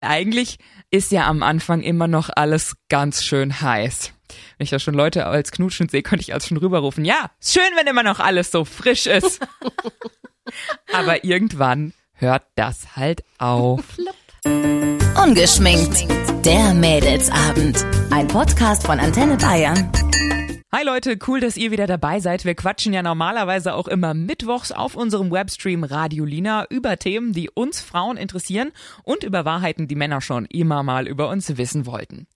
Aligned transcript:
Eigentlich 0.00 0.58
ist 0.90 1.10
ja 1.10 1.26
am 1.26 1.42
Anfang 1.42 1.82
immer 1.82 2.06
noch 2.06 2.30
alles 2.34 2.76
ganz 2.88 3.24
schön 3.24 3.60
heiß. 3.60 4.12
Wenn 4.56 4.64
ich 4.64 4.70
da 4.70 4.78
schon 4.78 4.94
Leute 4.94 5.26
als 5.26 5.50
knutschen 5.50 5.88
sehe, 5.88 6.02
könnte 6.02 6.22
ich 6.22 6.34
als 6.34 6.46
schon 6.46 6.58
rüberrufen, 6.58 7.04
ja, 7.04 7.30
schön, 7.42 7.70
wenn 7.76 7.86
immer 7.86 8.02
noch 8.02 8.20
alles 8.20 8.50
so 8.50 8.64
frisch 8.64 9.06
ist. 9.06 9.40
Aber 10.92 11.24
irgendwann 11.24 11.94
hört 12.12 12.44
das 12.54 12.96
halt 12.96 13.22
auf. 13.38 13.82
Ungeschminkt. 14.44 16.06
Der 16.44 16.74
Mädelsabend. 16.74 17.84
Ein 18.10 18.28
Podcast 18.28 18.86
von 18.86 19.00
Antenne 19.00 19.36
Bayern. 19.36 19.90
Hi 20.70 20.84
Leute, 20.84 21.18
cool, 21.26 21.40
dass 21.40 21.56
ihr 21.56 21.70
wieder 21.70 21.86
dabei 21.86 22.20
seid. 22.20 22.44
Wir 22.44 22.54
quatschen 22.54 22.92
ja 22.92 23.02
normalerweise 23.02 23.72
auch 23.72 23.88
immer 23.88 24.12
mittwochs 24.12 24.70
auf 24.70 24.96
unserem 24.96 25.30
Webstream 25.30 25.82
Radio 25.82 26.26
Lina 26.26 26.66
über 26.68 26.98
Themen, 26.98 27.32
die 27.32 27.48
uns 27.48 27.80
Frauen 27.80 28.18
interessieren 28.18 28.72
und 29.02 29.24
über 29.24 29.46
Wahrheiten, 29.46 29.88
die 29.88 29.94
Männer 29.94 30.20
schon 30.20 30.44
immer 30.44 30.82
mal 30.82 31.08
über 31.08 31.30
uns 31.30 31.56
wissen 31.56 31.86
wollten. 31.86 32.26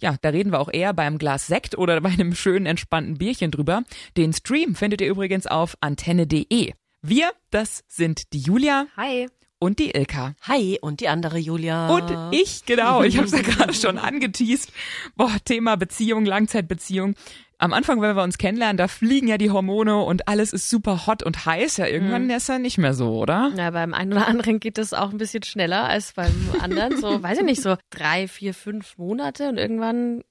Ja, 0.00 0.16
da 0.20 0.30
reden 0.30 0.50
wir 0.50 0.58
auch 0.58 0.72
eher 0.72 0.94
beim 0.94 1.16
Glas 1.16 1.46
Sekt 1.46 1.78
oder 1.78 2.00
bei 2.00 2.08
einem 2.08 2.34
schönen 2.34 2.66
entspannten 2.66 3.18
Bierchen 3.18 3.52
drüber. 3.52 3.84
Den 4.16 4.32
Stream 4.32 4.74
findet 4.74 5.00
ihr 5.00 5.08
übrigens 5.08 5.46
auf 5.46 5.76
antenne.de. 5.80 6.72
Wir, 7.02 7.30
das 7.52 7.84
sind 7.86 8.32
die 8.32 8.40
Julia. 8.40 8.86
Hi 8.96 9.28
und 9.58 9.78
die 9.78 9.90
Ilka. 9.90 10.34
Hi, 10.42 10.78
und 10.80 11.00
die 11.00 11.08
andere 11.08 11.38
Julia. 11.38 11.88
Und 11.88 12.34
ich, 12.34 12.64
genau. 12.66 13.02
Ich 13.02 13.16
habe 13.16 13.26
es 13.26 13.32
ja 13.32 13.42
gerade 13.42 13.72
schon 13.72 13.98
angeteased. 13.98 14.72
Boah, 15.16 15.32
Thema 15.44 15.76
Beziehung, 15.76 16.24
Langzeitbeziehung. 16.24 17.14
Am 17.58 17.72
Anfang, 17.72 18.02
wenn 18.02 18.14
wir 18.14 18.22
uns 18.22 18.36
kennenlernen, 18.36 18.76
da 18.76 18.86
fliegen 18.86 19.28
ja 19.28 19.38
die 19.38 19.50
Hormone 19.50 19.96
und 19.96 20.28
alles 20.28 20.52
ist 20.52 20.68
super 20.68 21.06
hot 21.06 21.22
und 21.22 21.46
heiß. 21.46 21.78
Ja, 21.78 21.86
irgendwann 21.86 22.24
mhm. 22.24 22.30
ist 22.30 22.48
ja 22.48 22.58
nicht 22.58 22.76
mehr 22.76 22.92
so, 22.92 23.18
oder? 23.18 23.50
Na, 23.56 23.70
beim 23.70 23.94
einen 23.94 24.12
oder 24.12 24.28
anderen 24.28 24.60
geht 24.60 24.76
es 24.76 24.92
auch 24.92 25.10
ein 25.10 25.16
bisschen 25.16 25.42
schneller 25.42 25.84
als 25.84 26.12
beim 26.12 26.34
anderen. 26.60 27.00
So, 27.00 27.22
weiß 27.22 27.38
ich 27.38 27.44
nicht, 27.44 27.62
so 27.62 27.76
drei, 27.88 28.28
vier, 28.28 28.52
fünf 28.52 28.98
Monate 28.98 29.48
und 29.48 29.56
irgendwann 29.56 30.22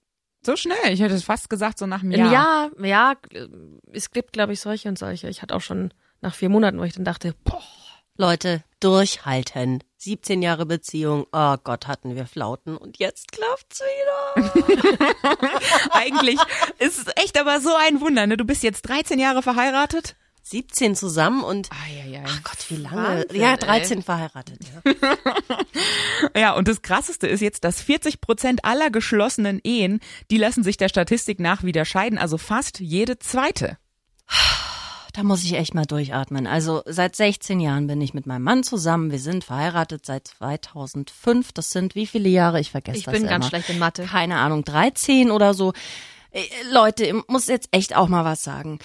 so 0.45 0.55
schnell, 0.55 0.91
ich 0.91 1.01
hätte 1.01 1.15
es 1.15 1.23
fast 1.23 1.49
gesagt, 1.49 1.79
so 1.79 1.87
nach 1.87 2.03
einem 2.03 2.11
Jahr. 2.11 2.31
Ja, 2.31 2.69
ja, 2.83 3.13
es 3.91 4.11
gibt, 4.11 4.31
glaube 4.31 4.53
ich, 4.53 4.59
solche 4.59 4.87
und 4.87 4.99
solche. 4.99 5.27
Ich 5.27 5.41
hatte 5.41 5.55
auch 5.55 5.61
schon 5.61 5.91
nach 6.21 6.35
vier 6.35 6.49
Monaten, 6.49 6.77
wo 6.77 6.83
ich 6.83 6.93
dann 6.93 7.03
dachte, 7.03 7.33
boah, 7.43 7.63
Leute, 8.17 8.63
durchhalten. 8.79 9.83
17 9.97 10.41
Jahre 10.41 10.65
Beziehung, 10.65 11.27
oh 11.33 11.55
Gott, 11.61 11.87
hatten 11.87 12.15
wir 12.15 12.25
Flauten 12.27 12.77
und 12.77 12.97
jetzt 12.97 13.33
klapft's 13.33 13.81
wieder. 13.81 15.51
Eigentlich 15.91 16.39
ist 16.79 16.99
es 16.99 17.13
echt 17.17 17.37
aber 17.37 17.59
so 17.59 17.75
ein 17.75 17.99
Wunder, 17.99 18.25
ne? 18.25 18.37
Du 18.37 18.45
bist 18.45 18.63
jetzt 18.63 18.83
13 18.83 19.19
Jahre 19.19 19.41
verheiratet? 19.41 20.15
17 20.43 20.95
zusammen 20.95 21.43
und 21.43 21.69
ja. 22.07 22.21
ach 22.25 22.43
Gott, 22.43 22.69
wie 22.69 22.75
lange? 22.77 23.25
Wahnsinn, 23.25 23.41
ja, 23.41 23.57
13 23.57 23.97
ey. 23.97 24.03
verheiratet. 24.03 24.59
Ja. 24.63 25.17
ja, 26.39 26.53
und 26.53 26.69
das 26.69 26.83
krasseste 26.83 27.27
ist 27.27 27.41
jetzt, 27.41 27.65
dass 27.65 27.81
40 27.81 28.21
Prozent 28.21 28.63
aller 28.63 28.91
geschlossenen 28.91 29.59
Ehen, 29.61 29.99
die 30.31 30.37
lassen 30.37 30.63
sich 30.63 30.77
der 30.77 30.87
Statistik 30.87 31.41
nach 31.41 31.63
wieder 31.63 31.83
scheiden, 31.83 32.17
also 32.17 32.37
fast 32.37 32.79
jede 32.79 33.19
zweite. 33.19 33.77
Da 35.15 35.23
muss 35.23 35.45
ich 35.45 35.53
echt 35.53 35.73
mal 35.73 35.85
durchatmen. 35.85 36.45
Also 36.45 36.81
seit 36.85 37.15
16 37.15 37.61
Jahren 37.61 37.87
bin 37.87 38.01
ich 38.01 38.13
mit 38.13 38.25
meinem 38.25 38.43
Mann 38.43 38.63
zusammen. 38.63 39.11
Wir 39.11 39.19
sind 39.19 39.45
verheiratet 39.45 40.05
seit 40.05 40.27
2005. 40.27 41.53
Das 41.53 41.71
sind 41.71 41.95
wie 41.95 42.05
viele 42.05 42.27
Jahre? 42.27 42.59
Ich 42.59 42.71
vergesse 42.71 42.97
ich 42.97 43.05
das 43.05 43.13
Ich 43.13 43.19
bin 43.21 43.27
immer. 43.27 43.31
ganz 43.31 43.47
schlecht 43.47 43.69
in 43.69 43.79
Mathe. 43.79 44.03
Keine 44.03 44.35
Ahnung, 44.37 44.65
13 44.65 45.31
oder 45.31 45.53
so. 45.53 45.71
Äh, 46.31 46.41
Leute, 46.69 47.05
ich 47.05 47.13
muss 47.29 47.47
jetzt 47.47 47.69
echt 47.71 47.95
auch 47.95 48.09
mal 48.09 48.25
was 48.25 48.43
sagen 48.43 48.77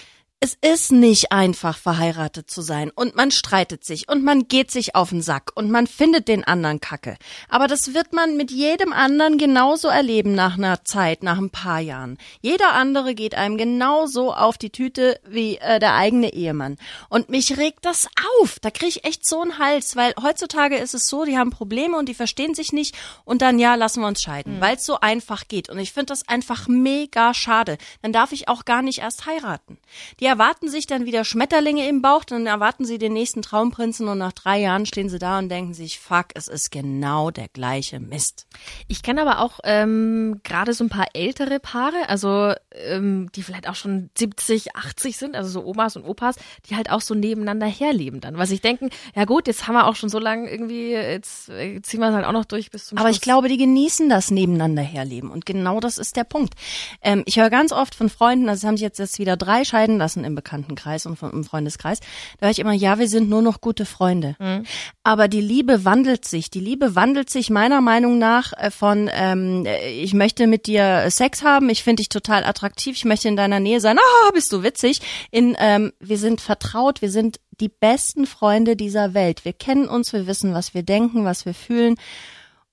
es 0.43 0.57
ist 0.59 0.91
nicht 0.91 1.31
einfach, 1.31 1.77
verheiratet 1.77 2.49
zu 2.49 2.63
sein. 2.63 2.89
Und 2.89 3.15
man 3.15 3.29
streitet 3.29 3.85
sich 3.85 4.09
und 4.09 4.23
man 4.23 4.47
geht 4.47 4.71
sich 4.71 4.95
auf 4.95 5.09
den 5.09 5.21
Sack 5.21 5.51
und 5.53 5.69
man 5.69 5.85
findet 5.85 6.27
den 6.27 6.43
anderen 6.43 6.81
Kacke. 6.81 7.15
Aber 7.47 7.67
das 7.67 7.93
wird 7.93 8.11
man 8.11 8.37
mit 8.37 8.49
jedem 8.49 8.91
anderen 8.91 9.37
genauso 9.37 9.87
erleben 9.87 10.33
nach 10.33 10.57
einer 10.57 10.83
Zeit, 10.83 11.21
nach 11.21 11.37
ein 11.37 11.51
paar 11.51 11.79
Jahren. 11.79 12.17
Jeder 12.41 12.73
andere 12.73 13.13
geht 13.13 13.35
einem 13.35 13.55
genauso 13.55 14.33
auf 14.33 14.57
die 14.57 14.71
Tüte 14.71 15.19
wie 15.27 15.57
äh, 15.57 15.79
der 15.79 15.93
eigene 15.93 16.33
Ehemann. 16.33 16.77
Und 17.07 17.29
mich 17.29 17.59
regt 17.59 17.85
das 17.85 18.07
auf. 18.39 18.57
Da 18.59 18.71
kriege 18.71 18.89
ich 18.89 19.05
echt 19.05 19.27
so 19.27 19.41
einen 19.41 19.59
Hals, 19.59 19.95
weil 19.95 20.15
heutzutage 20.23 20.77
ist 20.77 20.95
es 20.95 21.05
so, 21.05 21.23
die 21.23 21.37
haben 21.37 21.51
Probleme 21.51 21.99
und 21.99 22.09
die 22.09 22.15
verstehen 22.15 22.55
sich 22.55 22.73
nicht 22.73 22.95
und 23.25 23.43
dann 23.43 23.59
ja, 23.59 23.75
lassen 23.75 24.01
wir 24.01 24.07
uns 24.07 24.23
scheiden, 24.23 24.55
mhm. 24.55 24.61
weil 24.61 24.77
es 24.77 24.87
so 24.87 24.99
einfach 25.01 25.47
geht. 25.47 25.69
Und 25.69 25.77
ich 25.77 25.93
finde 25.93 26.07
das 26.07 26.27
einfach 26.27 26.67
mega 26.67 27.35
schade. 27.35 27.77
Dann 28.01 28.11
darf 28.11 28.31
ich 28.31 28.47
auch 28.47 28.65
gar 28.65 28.81
nicht 28.81 29.01
erst 29.01 29.27
heiraten. 29.27 29.77
Die 30.19 30.30
erwarten 30.31 30.69
sich 30.69 30.87
dann 30.87 31.05
wieder 31.05 31.25
Schmetterlinge 31.25 31.89
im 31.89 32.01
Bauch, 32.01 32.23
dann 32.23 32.47
erwarten 32.47 32.85
sie 32.85 32.97
den 32.97 33.11
nächsten 33.11 33.41
Traumprinzen 33.41 34.07
und 34.07 34.17
nach 34.17 34.31
drei 34.31 34.61
Jahren 34.61 34.85
stehen 34.85 35.09
sie 35.09 35.19
da 35.19 35.37
und 35.37 35.49
denken 35.49 35.73
sich, 35.73 35.99
fuck, 35.99 36.27
es 36.35 36.47
ist 36.47 36.71
genau 36.71 37.31
der 37.31 37.49
gleiche 37.49 37.99
Mist. 37.99 38.47
Ich 38.87 39.03
kenne 39.03 39.23
aber 39.23 39.39
auch 39.39 39.59
ähm, 39.65 40.39
gerade 40.43 40.73
so 40.73 40.85
ein 40.85 40.89
paar 40.89 41.07
ältere 41.13 41.59
Paare, 41.59 42.07
also 42.07 42.53
ähm, 42.73 43.29
die 43.35 43.43
vielleicht 43.43 43.67
auch 43.67 43.75
schon 43.75 44.09
70, 44.17 44.75
80 44.75 45.17
sind, 45.17 45.35
also 45.35 45.49
so 45.49 45.65
Omas 45.65 45.95
und 45.95 46.05
Opas, 46.05 46.35
die 46.69 46.75
halt 46.75 46.89
auch 46.89 47.01
so 47.01 47.13
nebeneinander 47.13 47.67
herleben 47.67 48.21
dann. 48.21 48.37
Was 48.37 48.51
ich 48.51 48.61
denken, 48.61 48.89
ja 49.15 49.25
gut, 49.25 49.47
jetzt 49.47 49.67
haben 49.67 49.75
wir 49.75 49.87
auch 49.87 49.95
schon 49.95 50.09
so 50.09 50.19
lange 50.19 50.49
irgendwie, 50.49 50.91
jetzt 50.91 51.49
äh, 51.49 51.81
ziehen 51.81 51.99
wir 51.99 52.09
es 52.09 52.15
halt 52.15 52.25
auch 52.25 52.31
noch 52.31 52.45
durch 52.45 52.71
bis 52.71 52.87
zum 52.87 52.97
Aber 52.97 53.07
Schluss. 53.07 53.17
ich 53.17 53.21
glaube, 53.21 53.47
die 53.49 53.57
genießen 53.57 54.09
das 54.09 54.31
nebeneinander 54.31 54.81
herleben 54.81 55.31
und 55.31 55.45
genau 55.45 55.79
das 55.79 55.97
ist 55.97 56.15
der 56.15 56.23
Punkt. 56.23 56.53
Ähm, 57.01 57.23
ich 57.25 57.37
höre 57.37 57.49
ganz 57.49 57.71
oft 57.71 57.95
von 57.95 58.09
Freunden, 58.09 58.49
also 58.49 58.67
haben 58.67 58.77
sich 58.77 58.83
jetzt, 58.83 58.99
jetzt 58.99 59.19
wieder 59.19 59.37
drei 59.37 59.63
scheiden 59.63 59.97
lassen, 59.97 60.23
im 60.23 60.35
Bekanntenkreis 60.35 61.05
und 61.05 61.21
im 61.21 61.43
Freundeskreis, 61.43 61.99
da 62.39 62.45
höre 62.45 62.51
ich 62.51 62.59
immer, 62.59 62.73
ja, 62.73 62.99
wir 62.99 63.07
sind 63.07 63.29
nur 63.29 63.41
noch 63.41 63.61
gute 63.61 63.85
Freunde. 63.85 64.35
Mhm. 64.39 64.65
Aber 65.03 65.27
die 65.27 65.41
Liebe 65.41 65.85
wandelt 65.85 66.25
sich. 66.25 66.49
Die 66.49 66.59
Liebe 66.59 66.95
wandelt 66.95 67.29
sich 67.29 67.49
meiner 67.49 67.81
Meinung 67.81 68.17
nach 68.17 68.53
äh, 68.53 68.71
von, 68.71 69.09
ähm, 69.13 69.65
ich 69.87 70.13
möchte 70.13 70.47
mit 70.47 70.67
dir 70.67 71.09
Sex 71.09 71.43
haben, 71.43 71.69
ich 71.69 71.83
finde 71.83 72.01
dich 72.01 72.09
total 72.09 72.43
attraktiv, 72.43 72.60
ich 72.85 73.05
möchte 73.05 73.27
in 73.27 73.35
deiner 73.35 73.59
Nähe 73.59 73.79
sein, 73.79 73.97
ah, 73.97 74.31
bist 74.33 74.51
du 74.53 74.63
witzig, 74.63 75.01
in, 75.31 75.55
ähm, 75.59 75.91
wir 75.99 76.17
sind 76.17 76.41
vertraut, 76.41 77.01
wir 77.01 77.11
sind 77.11 77.39
die 77.59 77.69
besten 77.69 78.25
Freunde 78.25 78.75
dieser 78.75 79.13
Welt. 79.13 79.45
Wir 79.45 79.53
kennen 79.53 79.87
uns, 79.87 80.13
wir 80.13 80.27
wissen, 80.27 80.53
was 80.53 80.73
wir 80.73 80.83
denken, 80.83 81.25
was 81.25 81.45
wir 81.45 81.53
fühlen. 81.53 81.95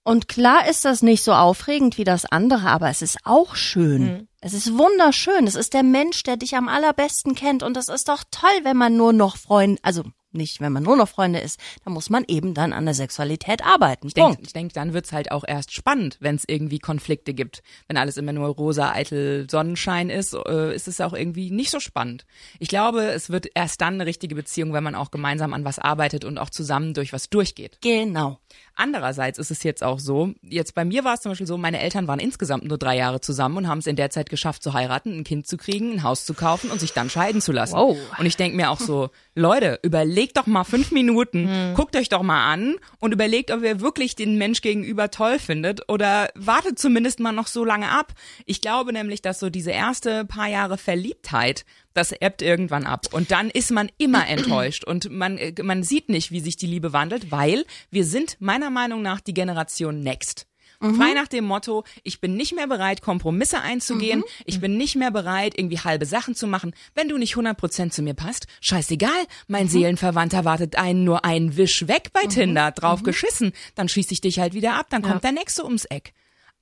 Und 0.03 0.27
klar 0.27 0.67
ist 0.67 0.87
das 0.87 1.03
nicht 1.03 1.23
so 1.23 1.35
aufregend 1.35 1.99
wie 1.99 2.05
das 2.05 2.25
andere, 2.25 2.69
aber 2.69 2.89
es 2.89 3.03
ist 3.03 3.19
auch 3.25 3.55
schön. 3.57 4.03
Mhm. 4.03 4.29
Es 4.41 4.55
ist 4.55 4.79
wunderschön. 4.79 5.47
Es 5.47 5.55
ist 5.55 5.75
der 5.75 5.83
Mensch, 5.83 6.23
der 6.23 6.39
dich 6.39 6.57
am 6.57 6.69
allerbesten 6.69 7.35
kennt. 7.35 7.63
Und 7.63 7.77
es 7.77 7.89
ist 7.89 8.09
doch 8.09 8.25
toll, 8.31 8.61
wenn 8.63 8.77
man 8.77 8.97
nur 8.97 9.13
noch 9.13 9.37
Freunde, 9.37 9.79
also 9.83 10.05
nicht, 10.33 10.61
wenn 10.61 10.73
man 10.73 10.83
nur 10.83 10.97
noch 10.97 11.09
Freunde 11.09 11.39
ist, 11.41 11.59
dann 11.85 11.93
muss 11.93 12.11
man 12.11 12.25
eben 12.29 12.55
dann 12.55 12.73
an 12.73 12.85
der 12.85 12.95
Sexualität 12.95 13.65
arbeiten. 13.65 14.09
Ich 14.09 14.15
denke, 14.15 14.39
ich 14.43 14.53
denk, 14.53 14.73
dann 14.75 14.93
wird's 14.93 15.13
halt 15.13 15.31
auch 15.31 15.45
erst 15.47 15.73
spannend, 15.73 16.19
wenn 16.21 16.37
es 16.37 16.45
irgendwie 16.47 16.79
Konflikte 16.79 17.35
gibt. 17.35 17.63
Wenn 17.87 17.97
alles 17.97 18.17
immer 18.17 18.33
nur 18.33 18.49
rosa, 18.49 18.93
eitel 18.93 19.49
Sonnenschein 19.51 20.11
ist, 20.11 20.35
äh, 20.35 20.75
ist 20.75 20.89
es 20.89 21.01
auch 21.01 21.15
irgendwie 21.15 21.51
nicht 21.51 21.71
so 21.71 21.81
spannend. 21.81 22.27
Ich 22.59 22.69
glaube, 22.69 23.03
es 23.05 23.31
wird 23.31 23.49
erst 23.55 23.81
dann 23.81 23.95
eine 23.95 24.07
richtige 24.07 24.35
Beziehung, 24.35 24.73
wenn 24.73 24.85
man 24.85 24.95
auch 24.95 25.11
gemeinsam 25.11 25.55
an 25.55 25.65
was 25.65 25.79
arbeitet 25.79 26.25
und 26.25 26.39
auch 26.39 26.51
zusammen 26.51 26.95
durch 26.95 27.13
was 27.13 27.31
durchgeht. 27.31 27.79
Genau. 27.81 28.39
Andererseits 28.75 29.39
ist 29.39 29.51
es 29.51 29.63
jetzt 29.63 29.83
auch 29.83 29.99
so, 29.99 30.35
jetzt 30.43 30.75
bei 30.75 30.85
mir 30.85 31.05
war 31.05 31.15
es 31.15 31.21
zum 31.23 31.33
Beispiel 31.33 31.47
so, 31.47 31.57
meine 31.57 31.81
Eltern 31.81 32.07
waren 32.07 32.21
insgesamt 32.21 32.65
nur 32.65 32.79
drei 32.79 32.97
Jahre 32.97 33.21
zusammen 33.21 33.57
und 33.57 33.69
haben 33.69 33.79
es 33.79 33.87
in 33.87 33.97
der 33.97 34.11
Zeit 34.11 34.31
geschafft 34.31 34.63
zu 34.63 34.73
heiraten, 34.73 35.19
ein 35.19 35.25
Kind 35.25 35.47
zu 35.47 35.57
kriegen, 35.57 35.95
ein 35.95 36.03
Haus 36.05 36.25
zu 36.25 36.35
kaufen 36.35 36.71
und 36.71 36.79
sich 36.79 36.93
dann 36.93 37.11
scheiden 37.11 37.41
zu 37.41 37.51
lassen. 37.51 37.75
Wow. 37.75 37.97
Und 38.19 38.27
ich 38.27 38.37
denke 38.37 38.57
mir 38.57 38.71
auch 38.71 38.79
so, 38.79 39.11
Leute, 39.35 39.81
überlegt 39.83 40.18
doch 40.27 40.47
mal 40.47 40.65
fünf 40.65 40.91
Minuten, 40.91 41.49
hm. 41.49 41.75
guckt 41.75 41.97
euch 41.97 42.09
doch 42.09 42.23
mal 42.23 42.53
an 42.53 42.77
und 42.99 43.13
überlegt, 43.13 43.51
ob 43.51 43.63
ihr 43.63 43.81
wirklich 43.81 44.17
den 44.17 44.37
Mensch 44.37 44.61
gegenüber 44.61 45.11
toll 45.11 45.39
findet 45.39 45.89
oder 45.89 46.29
wartet 46.35 46.79
zumindest 46.79 47.21
mal 47.21 47.33
noch 47.33 47.47
so 47.47 47.65
lange 47.65 47.91
ab. 47.91 48.13
Ich 48.47 48.61
glaube 48.61 48.93
nämlich, 48.93 49.23
dass 49.23 49.41
so 49.41 49.51
diese 49.51 49.71
erste 49.71 50.25
paar 50.25 50.49
Jahre 50.49 50.79
Verliebtheit 50.79 51.65
das 51.95 52.13
ebbt 52.13 52.43
irgendwann 52.43 52.87
ab. 52.87 53.07
Und 53.13 53.31
dann 53.31 53.51
ist 53.51 53.71
man 53.71 53.91
immer 53.99 54.27
enttäuscht 54.29 54.85
und 54.85 55.11
man, 55.11 55.39
äh, 55.39 55.53
man 55.63 55.83
sieht 55.83 56.09
nicht, 56.09 56.31
wie 56.31 56.41
sich 56.41 56.57
die 56.57 56.67
Liebe 56.67 56.93
wandelt, 56.93 57.31
weil 57.31 57.65
wir 57.91 58.05
sind 58.05 58.37
meiner 58.41 58.71
Meinung 58.71 59.03
nach 59.03 59.21
die 59.21 59.35
Generation 59.35 60.01
Next. 60.01 60.47
Mhm. 60.81 60.95
Frei 60.95 61.13
nach 61.15 61.29
dem 61.29 61.45
Motto, 61.45 61.85
ich 62.05 62.21
bin 62.21 62.35
nicht 62.35 62.55
mehr 62.55 62.67
bereit, 62.67 63.03
Kompromisse 63.03 63.61
einzugehen, 63.61 64.21
mhm. 64.21 64.25
ich 64.45 64.61
bin 64.61 64.77
nicht 64.77 64.97
mehr 64.97 65.11
bereit, 65.11 65.59
irgendwie 65.59 65.79
halbe 65.79 66.07
Sachen 66.07 66.35
zu 66.35 66.47
machen. 66.47 66.73
Wenn 66.95 67.09
du 67.09 67.19
nicht 67.19 67.35
100% 67.35 67.91
zu 67.91 68.03
mir 68.03 68.15
passt, 68.15 68.47
scheißegal, 68.61 69.27
mein 69.49 69.65
mhm. 69.65 69.71
Seelenverwandter 69.71 70.45
wartet 70.45 70.77
einen 70.77 71.05
nur 71.05 71.25
einen 71.25 71.57
Wisch 71.57 71.89
weg 71.89 72.11
bei 72.13 72.25
mhm. 72.25 72.31
Tinder, 72.31 72.71
drauf 72.71 73.01
mhm. 73.01 73.05
geschissen, 73.05 73.53
dann 73.75 73.89
schieß 73.89 74.11
ich 74.13 74.21
dich 74.21 74.39
halt 74.39 74.55
wieder 74.55 74.75
ab, 74.75 74.87
dann 74.91 75.03
kommt 75.03 75.25
ja. 75.25 75.31
der 75.31 75.33
Nächste 75.33 75.65
ums 75.65 75.85
Eck 75.85 76.13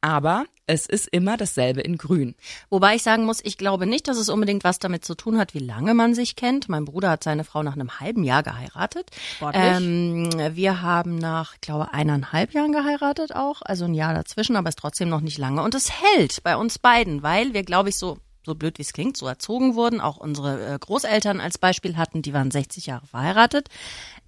aber 0.06 0.44
es 0.68 0.86
ist 0.86 1.08
immer 1.08 1.36
dasselbe 1.36 1.80
in 1.80 1.98
Grün. 1.98 2.36
Wobei 2.70 2.94
ich 2.94 3.02
sagen 3.02 3.24
muss, 3.24 3.40
ich 3.44 3.58
glaube 3.58 3.86
nicht, 3.86 4.06
dass 4.06 4.18
es 4.18 4.28
unbedingt 4.28 4.62
was 4.62 4.78
damit 4.78 5.04
zu 5.04 5.16
tun 5.16 5.36
hat, 5.36 5.52
wie 5.52 5.58
lange 5.58 5.94
man 5.94 6.14
sich 6.14 6.36
kennt. 6.36 6.68
Mein 6.68 6.84
Bruder 6.84 7.10
hat 7.10 7.24
seine 7.24 7.42
Frau 7.42 7.64
nach 7.64 7.74
einem 7.74 7.98
halben 7.98 8.22
Jahr 8.22 8.44
geheiratet. 8.44 9.10
Ähm, 9.52 10.30
wir 10.54 10.80
haben 10.80 11.16
nach, 11.16 11.54
ich 11.54 11.60
glaube, 11.60 11.92
eineinhalb 11.92 12.52
Jahren 12.52 12.70
geheiratet 12.70 13.34
auch, 13.34 13.62
also 13.62 13.84
ein 13.84 13.94
Jahr 13.94 14.14
dazwischen, 14.14 14.54
aber 14.54 14.68
es 14.68 14.76
ist 14.76 14.78
trotzdem 14.78 15.08
noch 15.08 15.22
nicht 15.22 15.38
lange. 15.38 15.60
Und 15.60 15.74
es 15.74 15.90
hält 15.90 16.40
bei 16.44 16.56
uns 16.56 16.78
beiden, 16.78 17.24
weil 17.24 17.52
wir, 17.52 17.64
glaube 17.64 17.88
ich, 17.88 17.96
so 17.96 18.18
so 18.44 18.54
blöd 18.54 18.78
wie 18.78 18.82
es 18.82 18.92
klingt, 18.92 19.16
so 19.16 19.26
erzogen 19.26 19.74
wurden. 19.74 20.00
Auch 20.00 20.18
unsere 20.18 20.74
äh, 20.74 20.78
Großeltern 20.78 21.40
als 21.40 21.58
Beispiel 21.58 21.96
hatten, 21.96 22.22
die 22.22 22.32
waren 22.32 22.52
60 22.52 22.86
Jahre 22.86 23.04
verheiratet. 23.08 23.68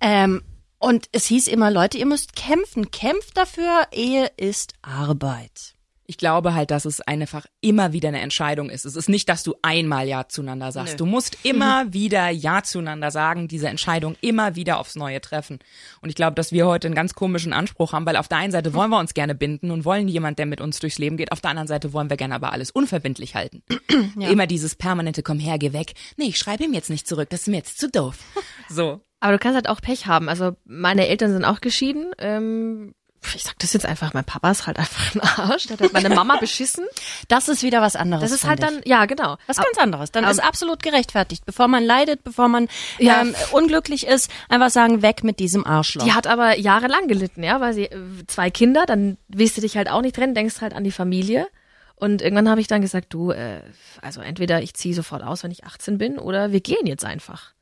Ähm, 0.00 0.42
Und 0.78 1.08
es 1.12 1.26
hieß 1.26 1.48
immer, 1.48 1.70
Leute, 1.70 1.98
ihr 1.98 2.06
müsst 2.06 2.36
kämpfen. 2.36 2.90
Kämpft 2.90 3.36
dafür, 3.36 3.88
Ehe 3.92 4.30
ist 4.36 4.75
Arbeit. 4.82 5.75
Ich 6.10 6.16
glaube 6.16 6.54
halt, 6.54 6.70
dass 6.70 6.86
es 6.86 7.02
einfach 7.02 7.44
immer 7.60 7.92
wieder 7.92 8.08
eine 8.08 8.22
Entscheidung 8.22 8.70
ist. 8.70 8.86
Es 8.86 8.96
ist 8.96 9.10
nicht, 9.10 9.28
dass 9.28 9.42
du 9.42 9.56
einmal 9.60 10.08
Ja 10.08 10.26
zueinander 10.26 10.72
sagst. 10.72 10.94
Nö. 10.94 10.98
Du 10.98 11.04
musst 11.06 11.36
immer 11.44 11.92
wieder 11.92 12.30
Ja 12.30 12.62
zueinander 12.62 13.10
sagen, 13.10 13.46
diese 13.46 13.69
Entscheidung 13.69 14.16
immer 14.22 14.56
wieder 14.56 14.78
aufs 14.78 14.96
Neue 14.96 15.20
treffen. 15.20 15.58
Und 16.00 16.08
ich 16.08 16.14
glaube, 16.14 16.34
dass 16.34 16.50
wir 16.50 16.66
heute 16.66 16.88
einen 16.88 16.94
ganz 16.94 17.12
komischen 17.14 17.52
Anspruch 17.52 17.92
haben, 17.92 18.06
weil 18.06 18.16
auf 18.16 18.26
der 18.26 18.38
einen 18.38 18.52
Seite 18.52 18.72
wollen 18.72 18.88
wir 18.88 18.98
uns 18.98 19.12
gerne 19.12 19.34
binden 19.34 19.70
und 19.70 19.84
wollen 19.84 20.08
jemand, 20.08 20.38
der 20.38 20.46
mit 20.46 20.62
uns 20.62 20.78
durchs 20.78 20.96
Leben 20.96 21.19
geht. 21.19 21.30
Auf 21.30 21.42
der 21.42 21.50
anderen 21.50 21.69
Seite 21.69 21.92
wollen 21.92 22.08
wir 22.08 22.16
gerne 22.16 22.36
aber 22.36 22.54
alles 22.54 22.70
unverbindlich 22.70 23.34
halten. 23.34 23.62
Immer 24.19 24.46
dieses 24.46 24.76
permanente, 24.76 25.22
komm 25.22 25.38
her, 25.38 25.58
geh 25.58 25.75
weg. 25.75 25.92
Nee, 26.16 26.28
ich 26.28 26.38
schreibe 26.38 26.64
ihm 26.64 26.72
jetzt 26.72 26.88
nicht 26.88 27.06
zurück, 27.06 27.28
das 27.28 27.42
ist 27.42 27.48
mir 27.48 27.58
jetzt 27.58 27.78
zu 27.78 27.90
doof. 27.90 28.16
So. 28.70 29.00
Aber 29.20 29.32
du 29.32 29.38
kannst 29.38 29.56
halt 29.56 29.69
auch 29.69 29.81
Pech 29.81 30.06
haben. 30.06 30.29
Also 30.29 30.56
meine 30.65 31.09
Eltern 31.09 31.32
sind 31.32 31.44
auch 31.44 31.61
geschieden. 31.61 32.12
Ähm, 32.19 32.94
ich 33.35 33.43
sag 33.43 33.59
das 33.59 33.73
jetzt 33.73 33.85
einfach, 33.85 34.15
mein 34.15 34.25
Papa 34.25 34.49
ist 34.53 34.69
halt 34.69 34.79
einfach 34.79 35.15
ein 35.17 35.20
Arsch. 35.20 35.67
Der 35.67 35.75
hat 35.75 35.81
halt 35.81 35.93
meine 35.93 36.09
Mama 36.11 36.37
beschissen. 36.37 36.85
Das 37.26 37.49
ist 37.49 37.65
wieder 37.65 37.82
was 37.82 37.97
anderes. 37.97 38.23
Das 38.23 38.31
ist 38.31 38.47
halt 38.47 38.62
dann, 38.62 38.81
ja 38.85 39.06
genau. 39.06 39.37
Was 39.49 39.59
Aber- 39.59 39.67
ganz 39.67 39.79
anderes. 39.79 40.12
Dann 40.12 40.23
aber- 40.25 40.31
ist 40.31 40.38
absolut 40.38 40.85
gerechtfertigt. 40.85 41.44
Bevor 41.44 41.67
man 41.67 41.82
leidet, 41.82 42.23
bevor 42.23 42.47
man 42.47 42.69
Ja. 42.99 43.20
ähm, 43.23 43.35
unglücklich 43.50 44.06
ist, 44.06 44.31
einfach 44.49 44.70
sagen, 44.70 45.03
weg 45.03 45.25
mit 45.25 45.41
diesem 45.41 45.67
Arschloch. 45.67 46.05
Die 46.05 46.12
hat 46.12 46.29
aber 46.29 46.56
jahrelang 46.59 47.09
gelitten, 47.09 47.43
ja, 47.43 47.61
weil 47.61 47.75
sie 47.75 47.87
äh, 47.87 47.99
zwei 48.29 48.50
Kinder, 48.50 48.87
dann 48.87 49.19
willst 49.26 49.56
du 49.56 49.61
dich 49.62 49.76
halt 49.76 49.91
auch 49.91 50.00
nicht 50.00 50.14
trennen, 50.14 50.35
denkst 50.37 50.61
halt 50.61 50.73
an 50.75 50.85
die 50.85 50.93
Familie. 50.93 51.49
Und 51.97 52.23
irgendwann 52.23 52.49
habe 52.49 52.61
ich 52.61 52.69
dann 52.69 52.81
gesagt, 52.82 53.06
du, 53.12 53.32
äh, 53.32 53.62
also 54.00 54.21
entweder 54.21 54.62
ich 54.62 54.75
ziehe 54.75 54.94
sofort 54.94 55.25
aus, 55.25 55.43
wenn 55.43 55.50
ich 55.50 55.64
18 55.64 55.99
bin, 55.99 56.19
oder 56.21 56.53
wir 56.53 56.61
gehen 56.61 56.87
jetzt 56.87 57.05
einfach. 57.05 57.53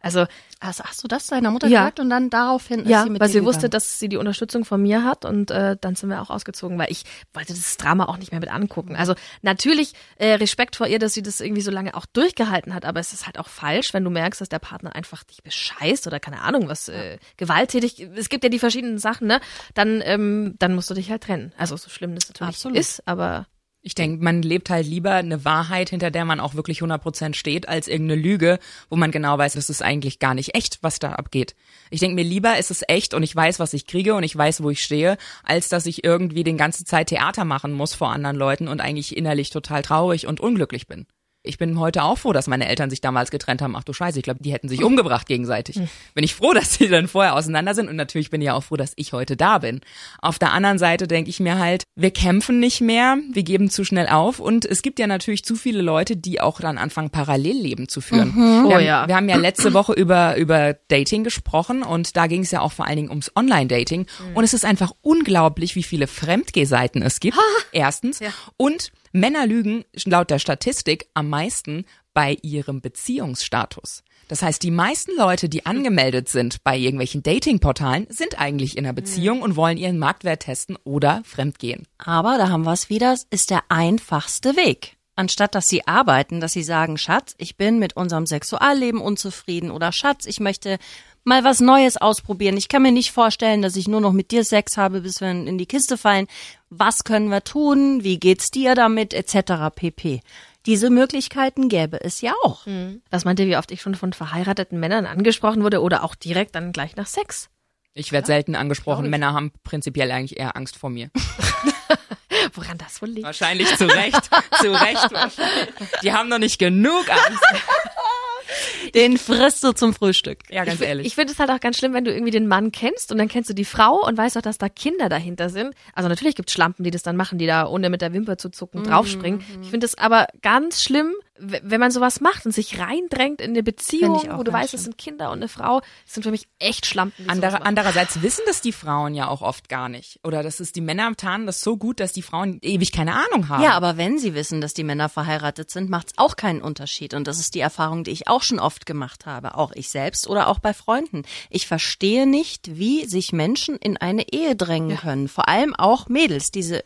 Also 0.00 0.26
Also 0.62 0.84
hast 0.84 1.02
du 1.02 1.08
das 1.08 1.26
deiner 1.26 1.50
Mutter 1.50 1.68
Ja. 1.68 1.80
gesagt 1.84 2.00
und 2.00 2.10
dann 2.10 2.28
daraufhin 2.28 2.80
ist 2.80 2.88
ja, 2.90 3.04
sie 3.04 3.10
mit 3.10 3.20
weil 3.20 3.28
sie 3.30 3.42
wusste, 3.44 3.60
gegangen? 3.68 3.70
dass 3.70 3.98
sie 3.98 4.08
die 4.10 4.16
Unterstützung 4.18 4.64
von 4.66 4.82
mir 4.82 5.04
hat 5.04 5.24
und 5.24 5.50
äh, 5.50 5.76
dann 5.80 5.94
sind 5.94 6.10
wir 6.10 6.20
auch 6.20 6.28
ausgezogen, 6.30 6.78
weil 6.78 6.90
ich 6.90 7.04
wollte 7.32 7.54
das 7.54 7.76
Drama 7.78 8.04
auch 8.06 8.18
nicht 8.18 8.30
mehr 8.30 8.40
mit 8.40 8.50
angucken. 8.50 8.94
Also 8.96 9.14
natürlich 9.42 9.94
äh, 10.16 10.34
Respekt 10.34 10.76
vor 10.76 10.86
ihr, 10.86 10.98
dass 10.98 11.14
sie 11.14 11.22
das 11.22 11.40
irgendwie 11.40 11.62
so 11.62 11.70
lange 11.70 11.94
auch 11.94 12.04
durchgehalten 12.06 12.74
hat, 12.74 12.84
aber 12.84 13.00
es 13.00 13.12
ist 13.14 13.24
halt 13.26 13.38
auch 13.38 13.48
falsch, 13.48 13.94
wenn 13.94 14.04
du 14.04 14.10
merkst, 14.10 14.40
dass 14.40 14.48
der 14.50 14.58
Partner 14.58 14.94
einfach 14.94 15.22
dich 15.24 15.42
bescheißt 15.42 16.06
oder 16.06 16.20
keine 16.20 16.42
Ahnung 16.42 16.68
was 16.68 16.88
äh, 16.88 17.18
gewalttätig. 17.38 18.00
Es 18.16 18.28
gibt 18.28 18.44
ja 18.44 18.50
die 18.50 18.58
verschiedenen 18.58 18.98
Sachen, 18.98 19.26
ne? 19.28 19.40
Dann 19.74 20.02
ähm, 20.04 20.56
dann 20.58 20.74
musst 20.74 20.90
du 20.90 20.94
dich 20.94 21.10
halt 21.10 21.22
trennen. 21.22 21.52
Also 21.56 21.76
so 21.76 21.88
schlimm 21.88 22.14
das 22.14 22.28
natürlich 22.28 22.54
Absolut. 22.56 22.78
ist, 22.78 23.02
aber 23.06 23.46
Ich 23.82 23.94
denke, 23.94 24.22
man 24.22 24.42
lebt 24.42 24.68
halt 24.68 24.86
lieber 24.86 25.14
eine 25.14 25.46
Wahrheit, 25.46 25.88
hinter 25.88 26.10
der 26.10 26.26
man 26.26 26.38
auch 26.38 26.54
wirklich 26.54 26.82
100% 26.82 27.32
steht, 27.32 27.66
als 27.66 27.88
irgendeine 27.88 28.20
Lüge, 28.20 28.58
wo 28.90 28.96
man 28.96 29.10
genau 29.10 29.38
weiß, 29.38 29.54
das 29.54 29.70
ist 29.70 29.82
eigentlich 29.82 30.18
gar 30.18 30.34
nicht 30.34 30.54
echt, 30.54 30.78
was 30.82 30.98
da 30.98 31.12
abgeht. 31.12 31.54
Ich 31.88 32.00
denke 32.00 32.14
mir 32.14 32.28
lieber, 32.28 32.58
es 32.58 32.70
ist 32.70 32.86
echt 32.90 33.14
und 33.14 33.22
ich 33.22 33.34
weiß, 33.34 33.58
was 33.58 33.72
ich 33.72 33.86
kriege 33.86 34.14
und 34.14 34.22
ich 34.22 34.36
weiß, 34.36 34.62
wo 34.62 34.68
ich 34.68 34.82
stehe, 34.82 35.16
als 35.44 35.70
dass 35.70 35.86
ich 35.86 36.04
irgendwie 36.04 36.44
den 36.44 36.58
ganze 36.58 36.84
Zeit 36.84 37.08
Theater 37.08 37.46
machen 37.46 37.72
muss 37.72 37.94
vor 37.94 38.10
anderen 38.10 38.36
Leuten 38.36 38.68
und 38.68 38.82
eigentlich 38.82 39.16
innerlich 39.16 39.48
total 39.48 39.80
traurig 39.80 40.26
und 40.26 40.40
unglücklich 40.40 40.86
bin. 40.86 41.06
Ich 41.42 41.56
bin 41.56 41.78
heute 41.80 42.02
auch 42.02 42.18
froh, 42.18 42.34
dass 42.34 42.48
meine 42.48 42.68
Eltern 42.68 42.90
sich 42.90 43.00
damals 43.00 43.30
getrennt 43.30 43.62
haben. 43.62 43.74
Ach 43.74 43.82
du 43.82 43.94
Scheiße, 43.94 44.18
ich 44.18 44.24
glaube, 44.24 44.42
die 44.42 44.52
hätten 44.52 44.68
sich 44.68 44.84
umgebracht 44.84 45.26
gegenseitig. 45.26 45.80
Bin 46.14 46.24
ich 46.24 46.34
froh, 46.34 46.52
dass 46.54 46.74
sie 46.74 46.88
dann 46.88 47.08
vorher 47.08 47.34
auseinander 47.34 47.74
sind 47.74 47.88
und 47.88 47.96
natürlich 47.96 48.28
bin 48.28 48.42
ich 48.42 48.46
ja 48.46 48.54
auch 48.54 48.64
froh, 48.64 48.76
dass 48.76 48.92
ich 48.96 49.14
heute 49.14 49.36
da 49.36 49.58
bin. 49.58 49.80
Auf 50.20 50.38
der 50.38 50.52
anderen 50.52 50.78
Seite 50.78 51.06
denke 51.06 51.30
ich 51.30 51.40
mir 51.40 51.58
halt, 51.58 51.84
wir 51.96 52.10
kämpfen 52.10 52.60
nicht 52.60 52.82
mehr, 52.82 53.16
wir 53.32 53.42
geben 53.42 53.70
zu 53.70 53.84
schnell 53.84 54.08
auf 54.08 54.38
und 54.38 54.66
es 54.66 54.82
gibt 54.82 54.98
ja 54.98 55.06
natürlich 55.06 55.44
zu 55.44 55.56
viele 55.56 55.80
Leute, 55.80 56.16
die 56.16 56.42
auch 56.42 56.60
dann 56.60 56.76
anfangen, 56.76 57.08
Parallelleben 57.08 57.88
zu 57.88 58.02
führen. 58.02 58.34
Oh 58.36 58.68
wir, 58.68 58.76
haben, 58.76 58.84
ja. 58.84 59.08
wir 59.08 59.16
haben 59.16 59.28
ja 59.28 59.36
letzte 59.36 59.72
Woche 59.72 59.94
über, 59.94 60.36
über 60.36 60.74
Dating 60.88 61.24
gesprochen 61.24 61.82
und 61.82 62.16
da 62.18 62.26
ging 62.26 62.42
es 62.42 62.50
ja 62.50 62.60
auch 62.60 62.72
vor 62.72 62.86
allen 62.86 62.96
Dingen 62.96 63.08
ums 63.08 63.32
Online-Dating 63.34 64.06
und 64.34 64.44
es 64.44 64.52
ist 64.52 64.66
einfach 64.66 64.92
unglaublich, 65.00 65.74
wie 65.74 65.82
viele 65.82 66.06
Fremdgeh-Seiten 66.06 67.00
es 67.00 67.18
gibt. 67.20 67.38
Erstens. 67.72 68.20
Und 68.58 68.92
Männer 69.12 69.46
lügen 69.46 69.84
laut 70.04 70.30
der 70.30 70.38
Statistik 70.38 71.08
am 71.14 71.28
meisten 71.28 71.84
bei 72.14 72.36
ihrem 72.42 72.80
Beziehungsstatus. 72.80 74.02
Das 74.28 74.42
heißt, 74.42 74.62
die 74.62 74.70
meisten 74.70 75.16
Leute, 75.16 75.48
die 75.48 75.66
angemeldet 75.66 76.28
sind 76.28 76.62
bei 76.62 76.76
irgendwelchen 76.76 77.24
Datingportalen, 77.24 78.06
sind 78.10 78.38
eigentlich 78.38 78.76
in 78.76 78.84
einer 78.84 78.92
Beziehung 78.92 79.42
und 79.42 79.56
wollen 79.56 79.76
ihren 79.76 79.98
Marktwert 79.98 80.42
testen 80.42 80.78
oder 80.84 81.22
fremdgehen. 81.24 81.88
Aber 81.98 82.38
da 82.38 82.48
haben 82.48 82.64
wir 82.64 82.72
es 82.72 82.88
wieder, 82.90 83.16
ist 83.30 83.50
der 83.50 83.64
einfachste 83.68 84.54
Weg. 84.54 84.96
Anstatt 85.20 85.54
dass 85.54 85.68
sie 85.68 85.86
arbeiten, 85.86 86.40
dass 86.40 86.54
sie 86.54 86.62
sagen, 86.62 86.96
Schatz, 86.96 87.34
ich 87.36 87.58
bin 87.58 87.78
mit 87.78 87.94
unserem 87.94 88.24
Sexualleben 88.24 89.02
unzufrieden 89.02 89.70
oder 89.70 89.92
Schatz, 89.92 90.24
ich 90.24 90.40
möchte 90.40 90.78
mal 91.24 91.44
was 91.44 91.60
Neues 91.60 91.98
ausprobieren. 91.98 92.56
Ich 92.56 92.68
kann 92.68 92.80
mir 92.80 92.90
nicht 92.90 93.10
vorstellen, 93.10 93.60
dass 93.60 93.76
ich 93.76 93.86
nur 93.86 94.00
noch 94.00 94.14
mit 94.14 94.30
dir 94.30 94.44
Sex 94.44 94.78
habe, 94.78 95.02
bis 95.02 95.20
wir 95.20 95.30
in 95.30 95.58
die 95.58 95.66
Kiste 95.66 95.98
fallen. 95.98 96.26
Was 96.70 97.04
können 97.04 97.28
wir 97.28 97.44
tun? 97.44 98.02
Wie 98.02 98.18
geht's 98.18 98.50
dir 98.50 98.74
damit? 98.74 99.12
Etc. 99.12 99.52
pp. 99.74 100.22
Diese 100.64 100.88
Möglichkeiten 100.88 101.68
gäbe 101.68 102.02
es 102.02 102.22
ja 102.22 102.32
auch. 102.42 102.66
was 103.10 103.26
meint 103.26 103.40
ihr, 103.40 103.46
wie 103.46 103.58
oft 103.58 103.70
ich 103.72 103.82
schon 103.82 103.96
von 103.96 104.14
verheirateten 104.14 104.80
Männern 104.80 105.04
angesprochen 105.04 105.62
wurde 105.62 105.82
oder 105.82 106.02
auch 106.02 106.14
direkt 106.14 106.54
dann 106.54 106.72
gleich 106.72 106.96
nach 106.96 107.06
Sex? 107.06 107.50
Ich 107.92 108.10
werde 108.10 108.26
selten 108.26 108.54
angesprochen. 108.54 109.10
Männer 109.10 109.34
haben 109.34 109.52
prinzipiell 109.64 110.10
eigentlich 110.12 110.40
eher 110.40 110.56
Angst 110.56 110.78
vor 110.78 110.88
mir. 110.88 111.10
Woran 112.54 112.78
das 112.78 113.02
wohl 113.02 113.08
liegt? 113.08 113.26
Wahrscheinlich 113.26 113.74
zu 113.76 113.86
Recht. 113.86 114.30
zu 114.60 114.72
Recht 114.72 115.12
wahrscheinlich. 115.12 115.68
Die 116.02 116.12
haben 116.12 116.28
noch 116.28 116.38
nicht 116.38 116.58
genug 116.58 117.08
Angst. 117.08 117.42
Den 118.94 119.18
frisst 119.18 119.62
du 119.62 119.72
zum 119.72 119.94
Frühstück. 119.94 120.38
Ja, 120.48 120.64
ganz 120.64 120.80
ich, 120.80 120.86
ehrlich. 120.86 121.06
Ich 121.06 121.14
finde 121.14 121.32
es 121.32 121.38
halt 121.38 121.50
auch 121.50 121.60
ganz 121.60 121.78
schlimm, 121.78 121.92
wenn 121.92 122.04
du 122.04 122.12
irgendwie 122.12 122.32
den 122.32 122.48
Mann 122.48 122.72
kennst 122.72 123.12
und 123.12 123.18
dann 123.18 123.28
kennst 123.28 123.48
du 123.50 123.54
die 123.54 123.64
Frau 123.64 124.04
und 124.04 124.16
weißt 124.16 124.36
auch, 124.38 124.42
dass 124.42 124.58
da 124.58 124.68
Kinder 124.68 125.08
dahinter 125.08 125.48
sind. 125.48 125.74
Also 125.94 126.08
natürlich 126.08 126.34
gibt's 126.34 126.52
Schlampen, 126.52 126.82
die 126.84 126.90
das 126.90 127.02
dann 127.02 127.16
machen, 127.16 127.38
die 127.38 127.46
da 127.46 127.66
ohne 127.66 127.90
mit 127.90 128.02
der 128.02 128.12
Wimper 128.12 128.38
zu 128.38 128.50
zucken 128.50 128.82
draufspringen. 128.82 129.44
Ich 129.62 129.70
finde 129.70 129.86
es 129.86 129.96
aber 129.96 130.26
ganz 130.42 130.82
schlimm, 130.82 131.12
wenn 131.40 131.80
man 131.80 131.90
sowas 131.90 132.20
macht 132.20 132.46
und 132.46 132.52
sich 132.52 132.78
reindrängt 132.78 133.40
in 133.40 133.50
eine 133.50 133.62
Beziehung, 133.62 134.20
wo 134.36 134.42
du 134.42 134.52
weißt, 134.52 134.74
es 134.74 134.84
sind 134.84 134.98
Kinder 134.98 135.30
und 135.30 135.38
eine 135.38 135.48
Frau. 135.48 135.80
Das 136.04 136.14
sind 136.14 136.22
für 136.22 136.30
mich 136.30 136.46
echt 136.58 136.86
Schlampen. 136.86 137.28
Andere, 137.28 137.64
andererseits 137.64 138.22
wissen 138.22 138.42
das 138.46 138.60
die 138.60 138.72
Frauen 138.72 139.14
ja 139.14 139.28
auch 139.28 139.42
oft 139.42 139.68
gar 139.68 139.88
nicht. 139.88 140.20
Oder 140.24 140.42
das 140.42 140.60
ist, 140.60 140.76
die 140.76 140.80
Männer 140.80 141.14
tarnen 141.16 141.46
das 141.46 141.62
so 141.62 141.76
gut, 141.76 142.00
dass 142.00 142.12
die 142.12 142.22
Frauen 142.22 142.58
ewig 142.62 142.92
keine 142.92 143.14
Ahnung 143.14 143.48
haben. 143.48 143.62
Ja, 143.62 143.72
aber 143.72 143.96
wenn 143.96 144.18
sie 144.18 144.34
wissen, 144.34 144.60
dass 144.60 144.74
die 144.74 144.84
Männer 144.84 145.08
verheiratet 145.08 145.70
sind, 145.70 145.90
macht's 145.90 146.12
auch 146.16 146.36
keinen 146.36 146.62
Unterschied. 146.62 147.14
Und 147.14 147.26
das 147.26 147.38
ist 147.38 147.54
die 147.54 147.60
Erfahrung, 147.60 148.04
die 148.04 148.10
ich 148.10 148.28
auch 148.28 148.42
schon 148.42 148.58
oft 148.58 148.86
gemacht 148.86 149.26
habe, 149.26 149.56
auch 149.56 149.72
ich 149.74 149.90
selbst 149.90 150.28
oder 150.28 150.48
auch 150.48 150.58
bei 150.58 150.74
Freunden. 150.74 151.22
Ich 151.48 151.66
verstehe 151.66 152.26
nicht, 152.26 152.76
wie 152.76 153.06
sich 153.06 153.32
Menschen 153.32 153.76
in 153.76 153.96
eine 153.96 154.32
Ehe 154.32 154.56
drängen 154.56 154.96
können. 154.96 155.28
Vor 155.28 155.48
allem 155.48 155.74
auch 155.74 156.08
Mädels, 156.08 156.50
diese 156.50 156.84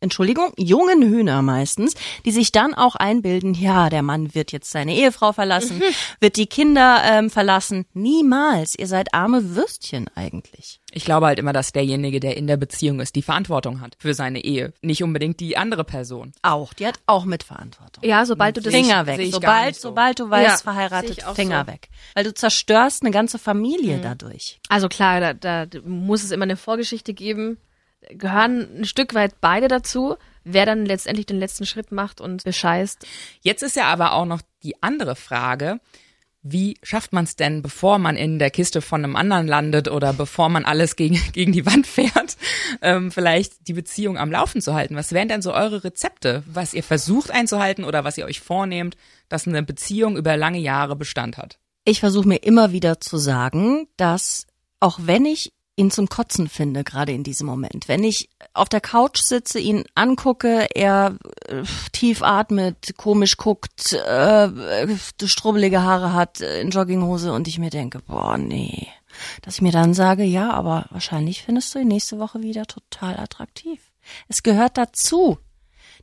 Entschuldigung, 0.00 0.52
jungen 0.56 1.02
Hühner 1.02 1.42
meistens, 1.42 1.94
die 2.24 2.30
sich 2.30 2.52
dann 2.52 2.72
auch 2.74 2.94
einbilden, 2.94 3.54
ja, 3.54 3.90
der 3.90 4.02
Mann 4.02 4.34
wird 4.34 4.52
jetzt 4.52 4.70
seine 4.70 4.94
Ehefrau 4.94 5.32
verlassen, 5.32 5.82
wird 6.20 6.36
die 6.36 6.46
Kinder 6.46 7.00
ähm, 7.04 7.30
verlassen. 7.30 7.84
Niemals. 7.92 8.76
Ihr 8.78 8.86
seid 8.86 9.12
arme 9.12 9.56
Würstchen 9.56 10.08
eigentlich. 10.14 10.80
Ich 10.92 11.04
glaube 11.04 11.26
halt 11.26 11.38
immer, 11.38 11.52
dass 11.52 11.72
derjenige, 11.72 12.20
der 12.20 12.36
in 12.36 12.46
der 12.46 12.56
Beziehung 12.56 13.00
ist, 13.00 13.16
die 13.16 13.22
Verantwortung 13.22 13.80
hat 13.80 13.96
für 13.98 14.14
seine 14.14 14.44
Ehe. 14.44 14.72
Nicht 14.82 15.02
unbedingt 15.02 15.40
die 15.40 15.56
andere 15.56 15.84
Person. 15.84 16.32
Auch. 16.42 16.72
Die 16.72 16.86
hat 16.86 17.00
auch 17.06 17.24
Mitverantwortung. 17.24 18.04
ja, 18.04 18.24
sobald 18.24 18.56
du 18.56 18.60
das 18.62 18.72
Finger 18.72 19.06
weg. 19.06 19.20
sobald, 19.32 19.74
so. 19.74 19.88
sobald 19.88 20.20
du 20.20 20.30
weißt, 20.30 20.64
Ja, 20.64 20.72
verheiratet, 20.72 21.18
ich 21.18 21.26
auch 21.26 21.34
Finger 21.34 21.64
so. 21.66 21.72
weg. 21.72 21.88
Weil 22.14 22.24
du 22.24 22.32
zerstörst 22.32 23.02
eine 23.02 23.10
ganze 23.10 23.38
Familie 23.38 23.98
dadurch. 24.00 24.60
Also 24.68 24.88
klar, 24.88 25.34
da, 25.34 25.66
da 25.66 25.80
muss 25.84 26.22
es 26.22 26.30
immer 26.30 26.44
eine 26.44 26.56
Vorgeschichte 26.56 27.12
geben. 27.12 27.58
Gehören 28.10 28.80
ein 28.80 28.84
Stück 28.84 29.14
weit 29.14 29.40
beide 29.40 29.68
dazu. 29.68 30.16
Wer 30.44 30.64
dann 30.64 30.86
letztendlich 30.86 31.26
den 31.26 31.40
letzten 31.40 31.66
Schritt 31.66 31.90
macht 31.90 32.20
und 32.20 32.44
bescheißt. 32.44 33.04
Jetzt 33.40 33.62
ist 33.62 33.76
ja 33.76 33.86
aber 33.86 34.12
auch 34.12 34.26
noch 34.26 34.42
die 34.62 34.80
andere 34.80 35.16
Frage, 35.16 35.80
wie 36.48 36.78
schafft 36.82 37.12
man 37.12 37.24
es 37.24 37.34
denn, 37.34 37.62
bevor 37.62 37.98
man 37.98 38.16
in 38.16 38.38
der 38.38 38.50
Kiste 38.50 38.80
von 38.80 39.02
einem 39.02 39.16
anderen 39.16 39.48
landet 39.48 39.88
oder 39.88 40.12
bevor 40.12 40.48
man 40.48 40.64
alles 40.64 40.94
gegen, 40.94 41.20
gegen 41.32 41.52
die 41.52 41.66
Wand 41.66 41.86
fährt, 41.86 42.36
ähm, 42.82 43.10
vielleicht 43.10 43.66
die 43.66 43.72
Beziehung 43.72 44.16
am 44.16 44.30
Laufen 44.30 44.60
zu 44.60 44.74
halten? 44.74 44.94
Was 44.94 45.12
wären 45.12 45.28
denn 45.28 45.42
so 45.42 45.52
eure 45.52 45.82
Rezepte, 45.82 46.44
was 46.46 46.74
ihr 46.74 46.84
versucht 46.84 47.30
einzuhalten 47.30 47.84
oder 47.84 48.04
was 48.04 48.16
ihr 48.16 48.26
euch 48.26 48.40
vornehmt, 48.40 48.96
dass 49.28 49.48
eine 49.48 49.62
Beziehung 49.62 50.16
über 50.16 50.36
lange 50.36 50.58
Jahre 50.58 50.94
Bestand 50.94 51.36
hat? 51.36 51.58
Ich 51.84 52.00
versuche 52.00 52.28
mir 52.28 52.42
immer 52.42 52.72
wieder 52.72 53.00
zu 53.00 53.16
sagen, 53.16 53.88
dass 53.96 54.46
auch 54.78 55.00
wenn 55.02 55.24
ich 55.24 55.52
ihn 55.76 55.90
zum 55.90 56.08
Kotzen 56.08 56.48
finde, 56.48 56.84
gerade 56.84 57.12
in 57.12 57.22
diesem 57.22 57.46
Moment, 57.46 57.86
wenn 57.86 58.02
ich 58.02 58.30
auf 58.54 58.68
der 58.68 58.80
Couch 58.80 59.20
sitze, 59.20 59.58
ihn 59.58 59.84
angucke, 59.94 60.66
er 60.74 61.16
äh, 61.46 61.62
tief 61.92 62.22
atmet, 62.22 62.96
komisch 62.96 63.36
guckt, 63.36 63.92
äh, 63.92 64.96
strubbelige 65.24 65.82
Haare 65.82 66.14
hat, 66.14 66.40
äh, 66.40 66.62
in 66.62 66.70
Jogginghose 66.70 67.32
und 67.32 67.46
ich 67.46 67.58
mir 67.58 67.70
denke, 67.70 68.00
boah, 68.00 68.38
nee. 68.38 68.88
Dass 69.42 69.56
ich 69.56 69.62
mir 69.62 69.72
dann 69.72 69.94
sage, 69.94 70.24
ja, 70.24 70.50
aber 70.50 70.86
wahrscheinlich 70.90 71.42
findest 71.42 71.74
du 71.74 71.78
ihn 71.78 71.88
nächste 71.88 72.18
Woche 72.18 72.42
wieder 72.42 72.66
total 72.66 73.18
attraktiv. 73.18 73.80
Es 74.28 74.42
gehört 74.42 74.76
dazu. 74.76 75.38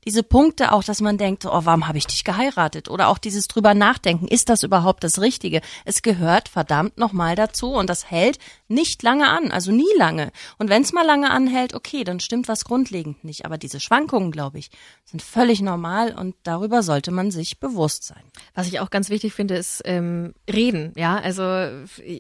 Diese 0.06 0.24
Punkte 0.24 0.72
auch, 0.72 0.84
dass 0.84 1.02
man 1.02 1.18
denkt, 1.18 1.46
oh, 1.46 1.62
warum 1.64 1.88
habe 1.88 1.98
ich 1.98 2.08
dich 2.08 2.24
geheiratet? 2.24 2.90
Oder 2.90 3.08
auch 3.08 3.18
dieses 3.18 3.48
drüber 3.48 3.74
nachdenken, 3.74 4.28
ist 4.28 4.50
das 4.50 4.64
überhaupt 4.64 5.04
das 5.04 5.20
Richtige? 5.20 5.62
Es 5.86 6.02
gehört 6.02 6.50
verdammt 6.50 6.98
nochmal 6.98 7.36
dazu 7.36 7.74
und 7.74 7.90
das 7.90 8.10
hält 8.10 8.40
nicht 8.68 9.04
lange 9.04 9.28
an, 9.30 9.52
also 9.52 9.72
nie 9.72 9.86
lange. 9.98 10.32
Und 10.58 10.70
wenn 10.70 10.82
es 10.82 10.94
mal 10.94 11.06
lange 11.06 11.30
anhält, 11.30 11.74
okay, 11.74 12.04
dann 12.04 12.20
stimmt 12.20 12.48
was 12.48 12.66
grundlegend 12.66 13.24
nicht. 13.24 13.46
Aber 13.46 13.58
diese 13.58 13.80
Schwankungen, 13.80 14.32
glaube 14.32 14.60
ich, 14.60 14.70
sind 15.06 15.22
völlig 15.22 15.62
normal 15.62 16.16
und 16.16 16.36
darüber 16.44 16.84
sollte 16.84 17.12
man 17.12 17.32
sich 17.32 17.60
bewusst 17.60 18.04
sein. 18.04 18.24
Was 18.54 18.68
ich 18.68 18.80
auch 18.80 18.90
ganz 18.90 19.10
wichtig 19.10 19.34
finde, 19.34 19.56
ist 19.56 19.82
ähm, 19.86 20.34
reden. 20.52 20.94
Ja, 20.96 21.18
also 21.18 21.44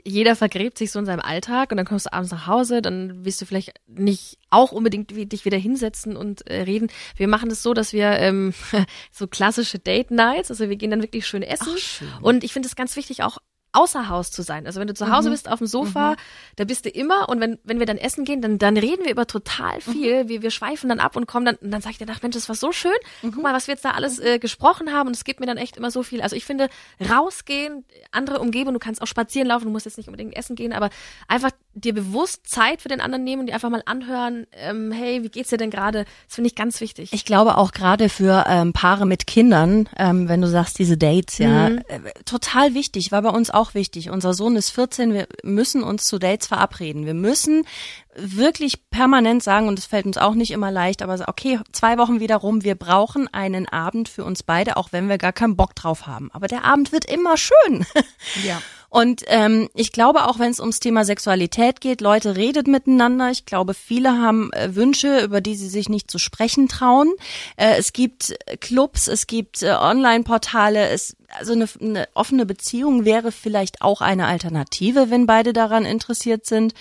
jeder 0.05 0.35
vergräbt 0.35 0.77
sich 0.77 0.91
so 0.91 0.99
in 0.99 1.05
seinem 1.05 1.21
Alltag 1.21 1.71
und 1.71 1.77
dann 1.77 1.85
kommst 1.85 2.05
du 2.05 2.13
abends 2.13 2.31
nach 2.31 2.47
Hause, 2.47 2.81
dann 2.81 3.25
willst 3.25 3.41
du 3.41 3.45
vielleicht 3.45 3.73
nicht 3.87 4.37
auch 4.49 4.71
unbedingt 4.71 5.15
wie, 5.15 5.25
dich 5.25 5.45
wieder 5.45 5.57
hinsetzen 5.57 6.15
und 6.15 6.47
äh, 6.47 6.61
reden. 6.61 6.89
Wir 7.15 7.27
machen 7.27 7.49
das 7.49 7.63
so, 7.63 7.72
dass 7.73 7.93
wir 7.93 8.11
ähm, 8.19 8.53
so 9.11 9.27
klassische 9.27 9.79
Date 9.79 10.11
Nights, 10.11 10.51
also 10.51 10.69
wir 10.69 10.75
gehen 10.75 10.91
dann 10.91 11.01
wirklich 11.01 11.27
schön 11.27 11.43
essen. 11.43 11.73
Ach, 11.73 11.77
schön. 11.77 12.07
Und 12.21 12.43
ich 12.43 12.53
finde 12.53 12.67
es 12.67 12.75
ganz 12.75 12.95
wichtig 12.95 13.23
auch 13.23 13.37
außer 13.73 14.07
Haus 14.07 14.31
zu 14.31 14.43
sein. 14.43 14.65
Also 14.65 14.79
wenn 14.79 14.87
du 14.87 14.93
zu 14.93 15.11
Hause 15.11 15.29
mhm. 15.29 15.33
bist 15.33 15.49
auf 15.49 15.57
dem 15.57 15.67
Sofa, 15.67 16.11
mhm. 16.11 16.15
da 16.55 16.63
bist 16.63 16.85
du 16.85 16.89
immer 16.89 17.27
und 17.27 17.39
wenn, 17.41 17.57
wenn 17.63 17.79
wir 17.79 17.87
dann 17.87 17.97
essen 17.97 18.23
gehen, 18.23 18.41
dann, 18.41 18.59
dann 18.59 18.77
reden 18.77 19.03
wir 19.03 19.11
über 19.11 19.27
total 19.27 19.77
mhm. 19.77 19.91
viel. 19.91 20.23
Mhm. 20.23 20.29
Wir, 20.29 20.41
wir 20.43 20.51
schweifen 20.51 20.89
dann 20.89 20.99
ab 20.99 21.15
und 21.15 21.25
kommen 21.25 21.45
dann, 21.45 21.55
und 21.55 21.71
dann 21.71 21.81
sage 21.81 21.93
ich 21.93 21.97
dir, 21.97 22.05
Mensch, 22.05 22.35
das 22.35 22.47
war 22.47 22.55
so 22.55 22.71
schön. 22.71 22.93
Guck 23.21 23.35
mhm. 23.35 23.41
mal, 23.41 23.53
was 23.53 23.67
wir 23.67 23.73
jetzt 23.73 23.83
da 23.83 23.91
alles 23.91 24.19
äh, 24.19 24.37
gesprochen 24.37 24.93
haben 24.93 25.07
und 25.07 25.15
es 25.15 25.23
gibt 25.23 25.39
mir 25.39 25.47
dann 25.47 25.57
echt 25.57 25.75
immer 25.75 25.91
so 25.91 26.03
viel. 26.03 26.21
Also 26.21 26.35
ich 26.35 26.45
finde, 26.45 26.69
rausgehen, 27.09 27.83
andere 28.11 28.39
Umgebung, 28.39 28.73
du 28.73 28.79
kannst 28.79 29.01
auch 29.01 29.07
spazieren 29.07 29.47
laufen, 29.47 29.65
du 29.65 29.71
musst 29.71 29.85
jetzt 29.85 29.97
nicht 29.97 30.07
unbedingt 30.07 30.35
essen 30.37 30.55
gehen, 30.55 30.71
aber 30.71 30.91
einfach 31.27 31.51
dir 31.75 31.93
bewusst 31.93 32.47
Zeit 32.47 32.81
für 32.81 32.89
den 32.89 33.01
anderen 33.01 33.23
nehmen 33.23 33.41
und 33.41 33.47
dir 33.47 33.53
einfach 33.53 33.69
mal 33.69 33.83
anhören, 33.85 34.45
ähm, 34.53 34.91
hey, 34.91 35.23
wie 35.23 35.29
geht's 35.29 35.49
dir 35.49 35.57
denn 35.57 35.71
gerade? 35.71 36.05
Das 36.27 36.35
finde 36.35 36.47
ich 36.49 36.55
ganz 36.55 36.79
wichtig. 36.81 37.11
Ich 37.13 37.25
glaube 37.25 37.57
auch 37.57 37.71
gerade 37.71 38.09
für 38.09 38.45
ähm, 38.47 38.73
Paare 38.73 39.05
mit 39.05 39.25
Kindern, 39.25 39.89
ähm, 39.97 40.29
wenn 40.29 40.41
du 40.41 40.47
sagst, 40.47 40.77
diese 40.77 40.97
Dates, 40.97 41.39
ja, 41.39 41.69
mhm. 41.69 41.83
äh, 41.87 41.99
total 42.25 42.73
wichtig, 42.73 43.11
war 43.11 43.21
bei 43.21 43.29
uns 43.29 43.49
auch 43.49 43.73
wichtig. 43.73 44.09
Unser 44.09 44.33
Sohn 44.33 44.55
ist 44.55 44.69
14, 44.69 45.13
wir 45.13 45.27
müssen 45.43 45.83
uns 45.83 46.03
zu 46.03 46.19
Dates 46.19 46.47
verabreden. 46.47 47.05
Wir 47.05 47.15
müssen 47.15 47.65
wirklich 48.15 48.89
permanent 48.89 49.41
sagen, 49.41 49.67
und 49.67 49.79
es 49.79 49.85
fällt 49.85 50.05
uns 50.05 50.17
auch 50.17 50.35
nicht 50.35 50.51
immer 50.51 50.71
leicht, 50.71 51.01
aber 51.01 51.17
okay, 51.27 51.59
zwei 51.71 51.97
Wochen 51.97 52.19
wieder 52.19 52.37
rum, 52.37 52.63
wir 52.63 52.75
brauchen 52.75 53.27
einen 53.33 53.67
Abend 53.67 54.09
für 54.09 54.23
uns 54.23 54.43
beide, 54.43 54.77
auch 54.77 54.91
wenn 54.91 55.09
wir 55.09 55.17
gar 55.17 55.33
keinen 55.33 55.55
Bock 55.55 55.75
drauf 55.75 56.05
haben. 56.05 56.29
Aber 56.31 56.47
der 56.47 56.65
Abend 56.65 56.91
wird 56.91 57.05
immer 57.05 57.37
schön. 57.37 57.85
Ja. 58.45 58.61
Und 58.93 59.23
ähm, 59.25 59.69
ich 59.73 59.91
glaube 59.91 60.25
auch, 60.25 60.37
wenn 60.37 60.51
es 60.51 60.59
ums 60.59 60.79
Thema 60.79 61.03
Sexualität 61.03 61.81
geht, 61.81 61.99
Leute 61.99 62.35
redet 62.35 62.67
miteinander. 62.67 63.31
Ich 63.31 63.47
glaube, 63.47 63.73
viele 63.73 64.19
haben 64.19 64.53
äh, 64.53 64.75
Wünsche, 64.75 65.21
über 65.21 65.41
die 65.41 65.55
sie 65.55 65.67
sich 65.67 65.89
nicht 65.89 66.11
zu 66.11 66.19
sprechen 66.19 66.67
trauen. 66.67 67.11
Äh, 67.57 67.77
es 67.79 67.91
gibt 67.93 68.35
Clubs, 68.59 69.07
es 69.07 69.25
gibt 69.25 69.63
äh, 69.63 69.71
Online-Portale. 69.71 70.89
Es, 70.89 71.17
also 71.29 71.53
eine, 71.53 71.67
eine 71.81 72.07
offene 72.13 72.45
Beziehung 72.45 73.03
wäre 73.03 73.31
vielleicht 73.31 73.81
auch 73.81 74.01
eine 74.01 74.27
Alternative, 74.27 75.09
wenn 75.09 75.25
beide 75.25 75.53
daran 75.53 75.85
interessiert 75.85 76.45
sind. 76.45 76.75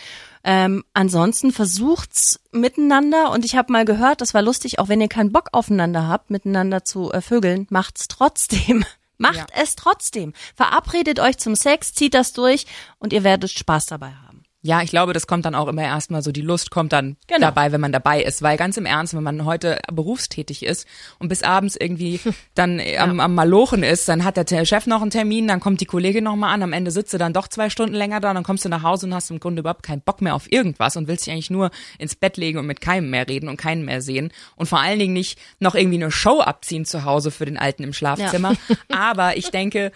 Ähm, 0.45 0.85
ansonsten 0.93 1.51
versucht's 1.51 2.41
miteinander 2.51 3.31
und 3.31 3.47
ich 3.47 3.57
habe 3.57 3.73
mal 3.73 3.87
gehört, 3.87 4.21
das 4.21 4.35
war 4.35 4.43
lustig, 4.43 4.79
auch 4.79 4.91
wenn 4.91 5.01
ihr 5.01 5.09
keinen 5.09 5.33
Bock 5.33 5.49
aufeinander 5.53 6.09
habt, 6.09 6.29
miteinander 6.29 6.85
zu 6.85 7.11
äh, 7.11 7.23
vögeln, 7.23 7.67
macht's 7.71 8.07
trotzdem. 8.07 8.85
Macht 9.23 9.37
ja. 9.37 9.47
es 9.63 9.77
trotzdem. 9.77 10.33
Verabredet 10.57 11.21
euch 11.21 11.39
zum 11.39 11.55
Sex, 11.55 11.95
zieht 11.95 12.15
das 12.15 12.33
durch 12.33 12.67
und 12.99 13.13
ihr 13.13 13.23
werdet 13.23 13.53
Spaß 13.53 13.87
dabei 13.87 14.13
haben. 14.27 14.32
Ja, 14.65 14.81
ich 14.81 14.91
glaube, 14.91 15.13
das 15.13 15.27
kommt 15.27 15.45
dann 15.45 15.57
auch 15.57 15.67
immer 15.67 15.83
erstmal 15.83 16.23
so, 16.23 16.31
die 16.31 16.41
Lust 16.41 16.71
kommt 16.71 16.93
dann 16.93 17.17
genau. 17.27 17.49
dabei, 17.49 17.73
wenn 17.73 17.81
man 17.81 17.91
dabei 17.91 18.23
ist. 18.23 18.43
Weil 18.43 18.57
ganz 18.57 18.77
im 18.77 18.87
Ernst, 18.87 19.13
wenn 19.13 19.25
man 19.25 19.45
heute 19.45 19.81
berufstätig 19.93 20.65
ist 20.65 20.87
und 21.19 21.29
bis 21.29 21.43
abends 21.43 21.75
irgendwie 21.75 22.21
dann 22.55 22.79
ja. 22.79 23.03
am, 23.03 23.19
am 23.19 23.35
Malochen 23.35 23.83
ist, 23.83 24.09
dann 24.09 24.23
hat 24.23 24.37
der 24.37 24.65
Chef 24.65 24.87
noch 24.87 25.03
einen 25.03 25.11
Termin, 25.11 25.49
dann 25.49 25.59
kommt 25.59 25.81
die 25.81 25.87
Kollegin 25.87 26.23
nochmal 26.23 26.55
an, 26.55 26.63
am 26.63 26.73
Ende 26.73 26.93
sitzt 26.93 27.13
du 27.13 27.19
dann 27.19 27.33
doch 27.33 27.49
zwei 27.49 27.71
Stunden 27.71 27.95
länger 27.95 28.21
da, 28.21 28.33
dann 28.33 28.45
kommst 28.45 28.65
du 28.65 28.69
nach 28.69 28.85
Hause 28.85 29.07
und 29.07 29.15
hast 29.15 29.33
im 29.33 29.41
Grunde 29.41 29.61
überhaupt 29.61 29.83
keinen 29.83 30.01
Bock 30.01 30.23
mehr 30.23 30.37
auf 30.37 30.51
irgendwas 30.51 30.97
und 30.97 31.09
willst 31.09 31.27
dich 31.27 31.33
eigentlich 31.33 31.51
nur 31.51 31.73
ins 31.99 32.15
Bett 32.15 32.37
legen 32.37 32.59
und 32.59 32.67
mit 32.67 32.81
keinem 32.81 33.11
mehr 33.11 33.29
reden 33.29 33.49
und 33.49 33.57
keinen 33.57 33.85
mehr 33.85 34.01
sehen. 34.01 34.33
Und 34.55 34.69
vor 34.69 34.79
allen 34.79 35.01
Dingen 35.01 35.13
nicht 35.13 35.41
noch 35.59 35.75
irgendwie 35.75 35.99
eine 35.99 36.13
Show 36.13 36.41
abziehen 36.41 36.85
zu 36.85 37.05
Hause 37.05 37.33
für 37.33 37.47
den 37.47 37.59
Alten 37.59 37.83
im 37.83 37.93
Schlafzimmer. 37.93 38.53
Ja. 38.69 38.77
Aber 38.97 39.37
ich 39.37 39.51
denke, 39.51 39.91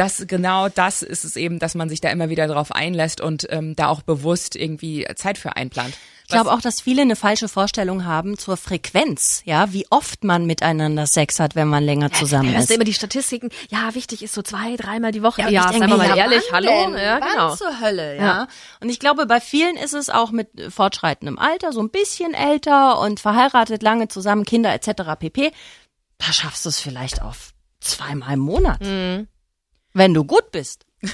das 0.00 0.24
genau 0.26 0.70
das 0.70 1.02
ist 1.02 1.24
es 1.24 1.36
eben, 1.36 1.58
dass 1.58 1.74
man 1.74 1.90
sich 1.90 2.00
da 2.00 2.08
immer 2.08 2.30
wieder 2.30 2.48
drauf 2.48 2.72
einlässt 2.72 3.20
und 3.20 3.46
ähm, 3.50 3.76
da 3.76 3.88
auch 3.88 4.00
bewusst 4.00 4.56
irgendwie 4.56 5.06
Zeit 5.14 5.36
für 5.36 5.56
einplant. 5.56 5.94
Ich 6.24 6.32
glaube 6.32 6.52
auch, 6.52 6.60
dass 6.60 6.80
viele 6.80 7.02
eine 7.02 7.16
falsche 7.16 7.48
Vorstellung 7.48 8.04
haben 8.04 8.38
zur 8.38 8.56
Frequenz, 8.56 9.42
ja, 9.46 9.72
wie 9.72 9.84
oft 9.90 10.22
man 10.22 10.46
miteinander 10.46 11.08
Sex 11.08 11.40
hat, 11.40 11.56
wenn 11.56 11.66
man 11.66 11.82
länger 11.82 12.12
zusammen 12.12 12.52
ja, 12.52 12.60
ist. 12.60 12.70
Du 12.70 12.74
immer 12.74 12.84
die 12.84 12.94
Statistiken, 12.94 13.50
ja, 13.68 13.96
wichtig 13.96 14.22
ist 14.22 14.34
so 14.34 14.42
zwei, 14.42 14.76
dreimal 14.76 15.10
die 15.10 15.24
Woche. 15.24 15.42
Ja, 15.42 15.48
ja 15.48 15.68
seien 15.72 15.90
wir 15.90 15.96
mal 15.96 16.16
ehrlich, 16.16 16.44
hallo, 16.52 16.96
ja, 16.96 17.18
genau. 17.18 17.56
zur 17.56 17.80
Hölle, 17.80 18.16
ja? 18.16 18.22
ja. 18.22 18.48
Und 18.80 18.90
ich 18.90 19.00
glaube, 19.00 19.26
bei 19.26 19.40
vielen 19.40 19.76
ist 19.76 19.92
es 19.92 20.08
auch 20.08 20.30
mit 20.30 20.48
fortschreitendem 20.68 21.36
Alter, 21.36 21.72
so 21.72 21.80
ein 21.80 21.90
bisschen 21.90 22.32
älter 22.32 23.00
und 23.00 23.18
verheiratet, 23.18 23.82
lange 23.82 24.06
zusammen, 24.06 24.44
Kinder 24.44 24.72
etc. 24.72 25.18
pp. 25.18 25.50
Da 26.18 26.32
schaffst 26.32 26.64
du 26.64 26.68
es 26.68 26.78
vielleicht 26.78 27.22
auf 27.22 27.52
zweimal 27.80 28.34
im 28.34 28.40
Monat. 28.40 28.80
Mhm. 28.82 29.26
Wenn 29.92 30.14
du 30.14 30.24
gut 30.24 30.50
bist. 30.52 30.86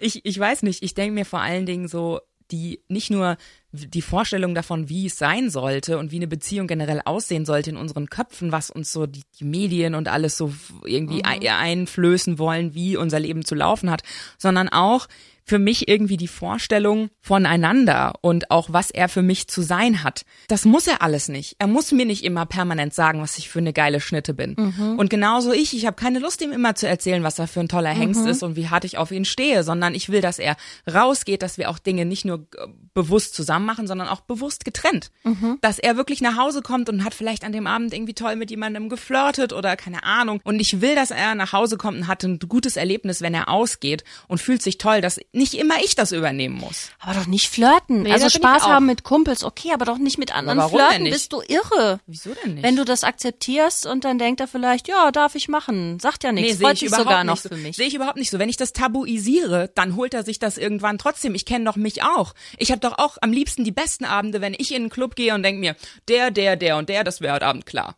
ich, 0.00 0.24
ich 0.24 0.38
weiß 0.38 0.62
nicht, 0.62 0.82
ich 0.82 0.94
denke 0.94 1.14
mir 1.14 1.24
vor 1.24 1.40
allen 1.40 1.66
Dingen 1.66 1.88
so, 1.88 2.20
die 2.50 2.80
nicht 2.88 3.10
nur 3.10 3.36
die 3.72 4.02
Vorstellung 4.02 4.54
davon, 4.54 4.88
wie 4.88 5.06
es 5.06 5.16
sein 5.16 5.48
sollte 5.48 5.98
und 5.98 6.12
wie 6.12 6.16
eine 6.16 6.26
Beziehung 6.26 6.66
generell 6.66 7.00
aussehen 7.04 7.46
sollte 7.46 7.70
in 7.70 7.76
unseren 7.76 8.10
Köpfen, 8.10 8.52
was 8.52 8.70
uns 8.70 8.92
so 8.92 9.06
die, 9.06 9.22
die 9.40 9.44
Medien 9.44 9.94
und 9.94 10.08
alles 10.08 10.36
so 10.36 10.52
irgendwie 10.84 11.22
mhm. 11.22 11.48
einflößen 11.48 12.38
wollen, 12.38 12.74
wie 12.74 12.96
unser 12.96 13.18
Leben 13.18 13.44
zu 13.44 13.54
laufen 13.54 13.90
hat, 13.90 14.02
sondern 14.36 14.68
auch 14.68 15.08
für 15.44 15.58
mich 15.58 15.88
irgendwie 15.88 16.16
die 16.16 16.28
Vorstellung 16.28 17.10
voneinander 17.20 18.14
und 18.20 18.50
auch 18.50 18.72
was 18.72 18.90
er 18.90 19.08
für 19.08 19.22
mich 19.22 19.48
zu 19.48 19.62
sein 19.62 20.04
hat. 20.04 20.24
Das 20.48 20.64
muss 20.64 20.86
er 20.86 21.02
alles 21.02 21.28
nicht. 21.28 21.56
Er 21.58 21.66
muss 21.66 21.92
mir 21.92 22.06
nicht 22.06 22.24
immer 22.24 22.46
permanent 22.46 22.94
sagen, 22.94 23.20
was 23.20 23.38
ich 23.38 23.48
für 23.48 23.58
eine 23.58 23.72
geile 23.72 24.00
Schnitte 24.00 24.34
bin. 24.34 24.54
Mhm. 24.56 24.98
Und 24.98 25.10
genauso 25.10 25.52
ich, 25.52 25.76
ich 25.76 25.86
habe 25.86 25.96
keine 25.96 26.20
Lust 26.20 26.42
ihm 26.42 26.52
immer 26.52 26.74
zu 26.74 26.88
erzählen, 26.88 27.22
was 27.22 27.38
er 27.38 27.48
für 27.48 27.60
ein 27.60 27.68
toller 27.68 27.90
Hengst 27.90 28.22
mhm. 28.22 28.28
ist 28.28 28.42
und 28.42 28.56
wie 28.56 28.68
hart 28.68 28.84
ich 28.84 28.98
auf 28.98 29.10
ihn 29.10 29.24
stehe, 29.24 29.64
sondern 29.64 29.94
ich 29.94 30.08
will, 30.08 30.20
dass 30.20 30.38
er 30.38 30.56
rausgeht, 30.92 31.42
dass 31.42 31.58
wir 31.58 31.70
auch 31.70 31.78
Dinge 31.78 32.04
nicht 32.04 32.24
nur 32.24 32.46
äh, 32.56 32.68
bewusst 32.94 33.34
zusammen 33.34 33.66
machen, 33.66 33.86
sondern 33.86 34.08
auch 34.08 34.20
bewusst 34.20 34.64
getrennt. 34.64 35.10
Mhm. 35.24 35.58
Dass 35.60 35.78
er 35.78 35.96
wirklich 35.96 36.20
nach 36.20 36.36
Hause 36.36 36.62
kommt 36.62 36.88
und 36.88 37.04
hat 37.04 37.14
vielleicht 37.14 37.44
an 37.44 37.52
dem 37.52 37.66
Abend 37.66 37.92
irgendwie 37.92 38.14
toll 38.14 38.36
mit 38.36 38.50
jemandem 38.50 38.88
geflirtet 38.88 39.52
oder 39.52 39.76
keine 39.76 40.04
Ahnung. 40.04 40.40
Und 40.44 40.60
ich 40.60 40.80
will, 40.80 40.94
dass 40.94 41.10
er 41.10 41.34
nach 41.34 41.52
Hause 41.52 41.76
kommt 41.76 41.98
und 41.98 42.06
hat 42.06 42.22
ein 42.24 42.38
gutes 42.38 42.76
Erlebnis, 42.76 43.20
wenn 43.20 43.34
er 43.34 43.48
ausgeht 43.48 44.04
und 44.28 44.38
fühlt 44.38 44.62
sich 44.62 44.78
toll, 44.78 45.00
dass 45.00 45.18
nicht 45.32 45.54
immer 45.54 45.82
ich 45.82 45.94
das 45.94 46.12
übernehmen 46.12 46.56
muss. 46.56 46.90
Aber 46.98 47.14
doch 47.14 47.26
nicht 47.26 47.48
flirten. 47.48 48.02
Nee, 48.02 48.12
also 48.12 48.28
Spaß 48.28 48.64
haben 48.64 48.84
mit 48.84 49.02
Kumpels, 49.02 49.44
okay, 49.44 49.72
aber 49.72 49.86
doch 49.86 49.96
nicht 49.96 50.18
mit 50.18 50.34
anderen 50.34 50.58
aber 50.60 50.72
warum 50.72 50.86
flirten. 50.86 51.10
Bist 51.10 51.32
du 51.32 51.40
irre? 51.40 52.00
Wieso 52.06 52.30
denn 52.34 52.54
nicht? 52.54 52.62
Wenn 52.62 52.76
du 52.76 52.84
das 52.84 53.02
akzeptierst 53.02 53.86
und 53.86 54.04
dann 54.04 54.18
denkt 54.18 54.40
er 54.40 54.46
vielleicht, 54.48 54.88
ja, 54.88 55.10
darf 55.10 55.34
ich 55.34 55.48
machen. 55.48 55.98
Sagt 56.00 56.22
ja 56.24 56.32
nichts. 56.32 56.58
Nee, 56.58 56.64
Freut 56.64 56.78
sich 56.78 56.90
sogar 56.90 57.24
noch 57.24 57.38
so. 57.38 57.48
für 57.48 57.56
mich. 57.56 57.76
Sehe 57.76 57.86
ich 57.86 57.94
überhaupt 57.94 58.18
nicht 58.18 58.30
so. 58.30 58.38
Wenn 58.38 58.50
ich 58.50 58.58
das 58.58 58.74
tabuisiere, 58.74 59.70
dann 59.74 59.96
holt 59.96 60.12
er 60.12 60.22
sich 60.22 60.38
das 60.38 60.58
irgendwann 60.58 60.98
trotzdem. 60.98 61.34
Ich 61.34 61.46
kenne 61.46 61.64
doch 61.64 61.76
mich 61.76 62.02
auch. 62.02 62.34
Ich 62.58 62.70
habe 62.70 62.80
doch 62.80 62.98
auch 62.98 63.16
am 63.22 63.32
liebsten 63.32 63.64
die 63.64 63.72
besten 63.72 64.04
Abende, 64.04 64.42
wenn 64.42 64.54
ich 64.56 64.72
in 64.72 64.82
einen 64.82 64.90
Club 64.90 65.16
gehe 65.16 65.34
und 65.34 65.42
denke 65.42 65.60
mir, 65.60 65.76
der, 66.08 66.30
der, 66.30 66.56
der 66.56 66.76
und 66.76 66.90
der, 66.90 67.04
das 67.04 67.22
wäre 67.22 67.34
heute 67.36 67.46
Abend 67.46 67.64
klar. 67.64 67.96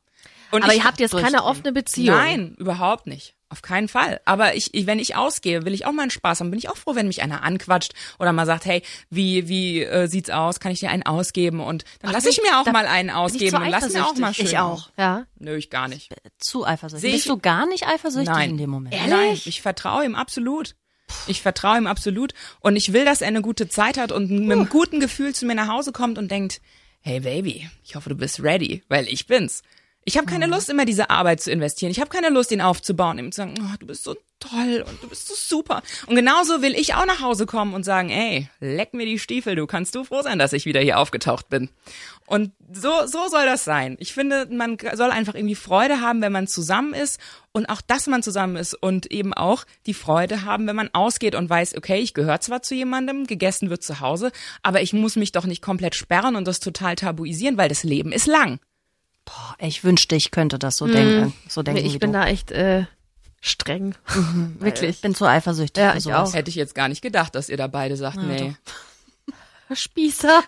Und 0.52 0.62
aber 0.62 0.74
ihr 0.74 0.84
habt 0.84 1.00
jetzt 1.00 1.16
keine 1.16 1.42
offene 1.42 1.72
Beziehung. 1.72 2.16
Nein, 2.16 2.54
überhaupt 2.58 3.08
nicht. 3.08 3.34
Auf 3.54 3.62
keinen 3.62 3.86
Fall. 3.86 4.20
Aber 4.24 4.56
ich, 4.56 4.74
ich, 4.74 4.88
wenn 4.88 4.98
ich 4.98 5.14
ausgehe, 5.14 5.64
will 5.64 5.74
ich 5.74 5.86
auch 5.86 5.92
mal 5.92 6.02
einen 6.02 6.10
Spaß 6.10 6.40
haben. 6.40 6.50
Bin 6.50 6.58
ich 6.58 6.68
auch 6.68 6.76
froh, 6.76 6.96
wenn 6.96 7.06
mich 7.06 7.22
einer 7.22 7.44
anquatscht 7.44 7.92
oder 8.18 8.32
mal 8.32 8.46
sagt, 8.46 8.64
hey, 8.64 8.82
wie 9.10 9.46
wie 9.46 9.80
äh, 9.80 10.08
sieht's 10.08 10.28
aus? 10.28 10.58
Kann 10.58 10.72
ich 10.72 10.80
dir 10.80 10.90
einen 10.90 11.04
ausgeben? 11.04 11.60
Und 11.60 11.84
dann 12.00 12.10
lasse 12.10 12.30
ich 12.30 12.42
mir 12.42 12.58
auch 12.58 12.66
mal 12.66 12.84
einen 12.88 13.10
ausgeben 13.10 13.58
und 13.58 13.68
lass 13.68 13.92
mir 13.92 14.04
auch 14.04 14.16
mal 14.16 14.34
schön. 14.34 14.46
Ich 14.46 14.58
auch. 14.58 14.90
Ja. 14.98 15.26
Nö, 15.38 15.54
ich 15.54 15.70
gar 15.70 15.86
nicht. 15.86 16.12
Zu 16.40 16.66
eifersüchtig. 16.66 17.12
Bist 17.12 17.28
du 17.28 17.38
gar 17.38 17.64
nicht 17.68 17.86
eifersüchtig 17.86 18.34
Nein. 18.34 18.50
in 18.50 18.56
dem 18.56 18.70
Moment? 18.70 18.92
Ehrlich? 18.92 19.10
Nein, 19.10 19.40
ich 19.44 19.62
vertraue 19.62 20.04
ihm 20.04 20.16
absolut. 20.16 20.74
Ich 21.28 21.40
vertraue 21.40 21.78
ihm 21.78 21.86
absolut 21.86 22.34
und 22.58 22.74
ich 22.74 22.92
will, 22.92 23.04
dass 23.04 23.20
er 23.20 23.28
eine 23.28 23.40
gute 23.40 23.68
Zeit 23.68 23.98
hat 23.98 24.10
und 24.10 24.32
mit 24.32 24.50
einem 24.50 24.68
guten 24.68 24.98
Gefühl 24.98 25.32
zu 25.32 25.46
mir 25.46 25.54
nach 25.54 25.68
Hause 25.68 25.92
kommt 25.92 26.18
und 26.18 26.28
denkt, 26.28 26.60
hey 27.02 27.20
Baby, 27.20 27.70
ich 27.84 27.94
hoffe, 27.94 28.08
du 28.08 28.16
bist 28.16 28.42
ready, 28.42 28.82
weil 28.88 29.06
ich 29.06 29.28
bin's. 29.28 29.62
Ich 30.04 30.16
habe 30.18 30.26
keine 30.26 30.46
mhm. 30.46 30.52
Lust, 30.52 30.68
immer 30.68 30.84
diese 30.84 31.10
Arbeit 31.10 31.40
zu 31.40 31.50
investieren. 31.50 31.90
Ich 31.90 32.00
habe 32.00 32.10
keine 32.10 32.28
Lust, 32.28 32.52
ihn 32.52 32.60
aufzubauen, 32.60 33.18
ihm 33.18 33.32
zu 33.32 33.36
sagen, 33.36 33.54
oh, 33.60 33.74
du 33.78 33.86
bist 33.86 34.04
so 34.04 34.14
toll 34.38 34.84
und 34.86 35.02
du 35.02 35.08
bist 35.08 35.28
so 35.28 35.34
super. 35.34 35.82
Und 36.06 36.14
genauso 36.14 36.60
will 36.60 36.74
ich 36.74 36.94
auch 36.94 37.06
nach 37.06 37.20
Hause 37.20 37.46
kommen 37.46 37.72
und 37.72 37.84
sagen, 37.84 38.10
ey, 38.10 38.48
leck 38.60 38.92
mir 38.92 39.06
die 39.06 39.18
Stiefel, 39.18 39.56
du 39.56 39.66
kannst 39.66 39.94
du 39.94 40.04
froh 40.04 40.22
sein, 40.22 40.38
dass 40.38 40.52
ich 40.52 40.66
wieder 40.66 40.80
hier 40.80 40.98
aufgetaucht 40.98 41.48
bin. 41.48 41.70
Und 42.26 42.52
so, 42.72 43.06
so 43.06 43.28
soll 43.28 43.46
das 43.46 43.64
sein. 43.64 43.96
Ich 43.98 44.12
finde, 44.12 44.46
man 44.50 44.76
soll 44.94 45.10
einfach 45.10 45.34
irgendwie 45.34 45.54
Freude 45.54 46.00
haben, 46.00 46.20
wenn 46.20 46.32
man 46.32 46.46
zusammen 46.46 46.94
ist 46.94 47.18
und 47.52 47.66
auch, 47.66 47.80
dass 47.80 48.06
man 48.06 48.22
zusammen 48.22 48.56
ist 48.56 48.74
und 48.74 49.10
eben 49.10 49.32
auch 49.32 49.64
die 49.86 49.94
Freude 49.94 50.44
haben, 50.44 50.66
wenn 50.66 50.76
man 50.76 50.90
ausgeht 50.92 51.34
und 51.34 51.48
weiß, 51.48 51.76
okay, 51.76 52.00
ich 52.00 52.14
gehöre 52.14 52.40
zwar 52.40 52.62
zu 52.62 52.74
jemandem, 52.74 53.26
gegessen 53.26 53.70
wird 53.70 53.82
zu 53.82 54.00
Hause, 54.00 54.32
aber 54.62 54.82
ich 54.82 54.92
muss 54.92 55.16
mich 55.16 55.32
doch 55.32 55.46
nicht 55.46 55.62
komplett 55.62 55.94
sperren 55.94 56.36
und 56.36 56.46
das 56.46 56.60
total 56.60 56.94
tabuisieren, 56.96 57.56
weil 57.56 57.68
das 57.68 57.84
Leben 57.84 58.12
ist 58.12 58.26
lang. 58.26 58.58
Boah, 59.24 59.56
ich 59.58 59.84
wünschte, 59.84 60.14
ich 60.16 60.30
könnte 60.30 60.58
das 60.58 60.76
so 60.76 60.86
denken. 60.86 61.32
So 61.48 61.62
denken 61.62 61.82
Nee, 61.82 61.88
ich 61.88 61.98
bin 61.98 62.12
du. 62.12 62.18
da 62.18 62.26
echt 62.26 62.50
äh, 62.50 62.84
streng. 63.40 63.94
Wirklich. 64.58 64.90
Ich 64.96 65.00
bin 65.00 65.14
zu 65.14 65.24
eifersüchtig. 65.26 65.82
Ja, 65.82 65.94
ich 65.96 66.12
auch. 66.12 66.34
Hätte 66.34 66.50
ich 66.50 66.56
jetzt 66.56 66.74
gar 66.74 66.88
nicht 66.88 67.00
gedacht, 67.02 67.34
dass 67.34 67.48
ihr 67.48 67.56
da 67.56 67.66
beide 67.66 67.96
sagt, 67.96 68.16
nee. 68.18 68.54
Spießer. 69.72 70.28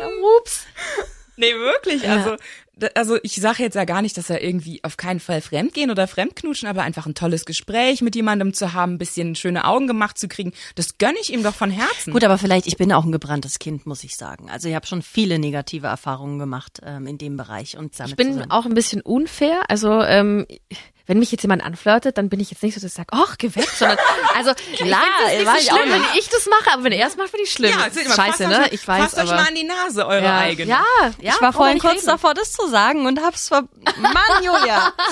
ja, 0.00 0.06
ups. 0.38 0.64
Nee, 1.36 1.52
wirklich. 1.54 2.08
Also, 2.08 2.36
d- 2.36 2.42
also 2.94 3.18
ich 3.22 3.36
sage 3.36 3.62
jetzt 3.62 3.74
ja 3.74 3.84
gar 3.84 4.02
nicht, 4.02 4.16
dass 4.16 4.30
er 4.30 4.42
irgendwie 4.42 4.82
auf 4.82 4.96
keinen 4.96 5.20
Fall 5.20 5.40
fremdgehen 5.40 5.90
oder 5.90 6.06
fremdknutschen, 6.06 6.68
aber 6.68 6.82
einfach 6.82 7.06
ein 7.06 7.14
tolles 7.14 7.44
Gespräch 7.44 8.02
mit 8.02 8.14
jemandem 8.16 8.52
zu 8.52 8.72
haben, 8.72 8.94
ein 8.94 8.98
bisschen 8.98 9.34
schöne 9.34 9.64
Augen 9.64 9.86
gemacht 9.86 10.18
zu 10.18 10.28
kriegen, 10.28 10.52
das 10.74 10.98
gönne 10.98 11.16
ich 11.20 11.32
ihm 11.32 11.42
doch 11.42 11.54
von 11.54 11.70
Herzen. 11.70 12.12
Gut, 12.12 12.24
aber 12.24 12.38
vielleicht, 12.38 12.66
ich 12.66 12.76
bin 12.76 12.92
auch 12.92 13.04
ein 13.04 13.12
gebranntes 13.12 13.58
Kind, 13.58 13.86
muss 13.86 14.02
ich 14.04 14.16
sagen. 14.16 14.50
Also 14.50 14.68
ich 14.68 14.74
habe 14.74 14.86
schon 14.86 15.02
viele 15.02 15.38
negative 15.38 15.86
Erfahrungen 15.86 16.38
gemacht 16.38 16.80
ähm, 16.84 17.06
in 17.06 17.18
dem 17.18 17.36
Bereich 17.36 17.76
und 17.78 17.98
damit 17.98 18.10
Ich 18.10 18.16
bin 18.16 18.32
zusammen. 18.32 18.50
auch 18.50 18.66
ein 18.66 18.74
bisschen 18.74 19.00
unfair. 19.02 19.62
Also, 19.68 20.02
ähm, 20.02 20.46
wenn 21.06 21.18
mich 21.18 21.30
jetzt 21.32 21.42
jemand 21.42 21.62
anflirtet, 21.64 22.16
dann 22.18 22.28
bin 22.28 22.40
ich 22.40 22.50
jetzt 22.50 22.62
nicht 22.62 22.74
so, 22.74 22.80
dass 22.80 22.90
ich 22.90 22.94
sage, 22.96 23.08
ach, 23.12 23.36
geh 23.38 23.54
weg, 23.54 23.68
sondern, 23.68 23.98
also, 24.34 24.52
klar, 24.76 25.00
das 25.22 25.44
war 25.46 25.52
nicht 25.54 25.62
ich 25.64 25.68
so 25.68 25.74
auch 25.74 25.78
schlimm, 25.80 25.92
wenn 25.92 26.18
ich 26.18 26.28
das 26.30 26.46
mache, 26.46 26.72
aber 26.72 26.84
wenn 26.84 26.92
er 26.92 27.06
es 27.08 27.16
macht, 27.16 27.28
finde 27.30 27.44
ich 27.44 27.50
schlimm. 27.52 27.70
ja, 27.70 27.76
mal, 27.76 27.90
Scheiße, 27.92 28.48
ne? 28.48 28.60
Euch, 28.60 28.72
Ich 28.72 28.88
weiß, 28.88 29.02
fasst 29.02 29.16
euch 29.18 29.22
aber. 29.28 29.34
mal 29.42 29.48
an 29.48 29.54
die 29.54 29.64
Nase, 29.64 30.06
eure 30.06 30.24
ja, 30.24 30.38
eigene. 30.38 30.70
ja, 30.70 30.84
ja, 31.00 31.10
ich 31.18 31.40
war 31.40 31.52
brauchen 31.52 31.52
vorhin 31.54 31.78
kurz 31.78 31.94
reden. 31.96 32.06
davor, 32.06 32.34
das 32.34 32.52
zu 32.52 32.68
sagen 32.68 33.06
und 33.06 33.20
hab's 33.22 33.48
ver... 33.48 33.64
Mann, 34.00 34.42
Julia! 34.42 34.92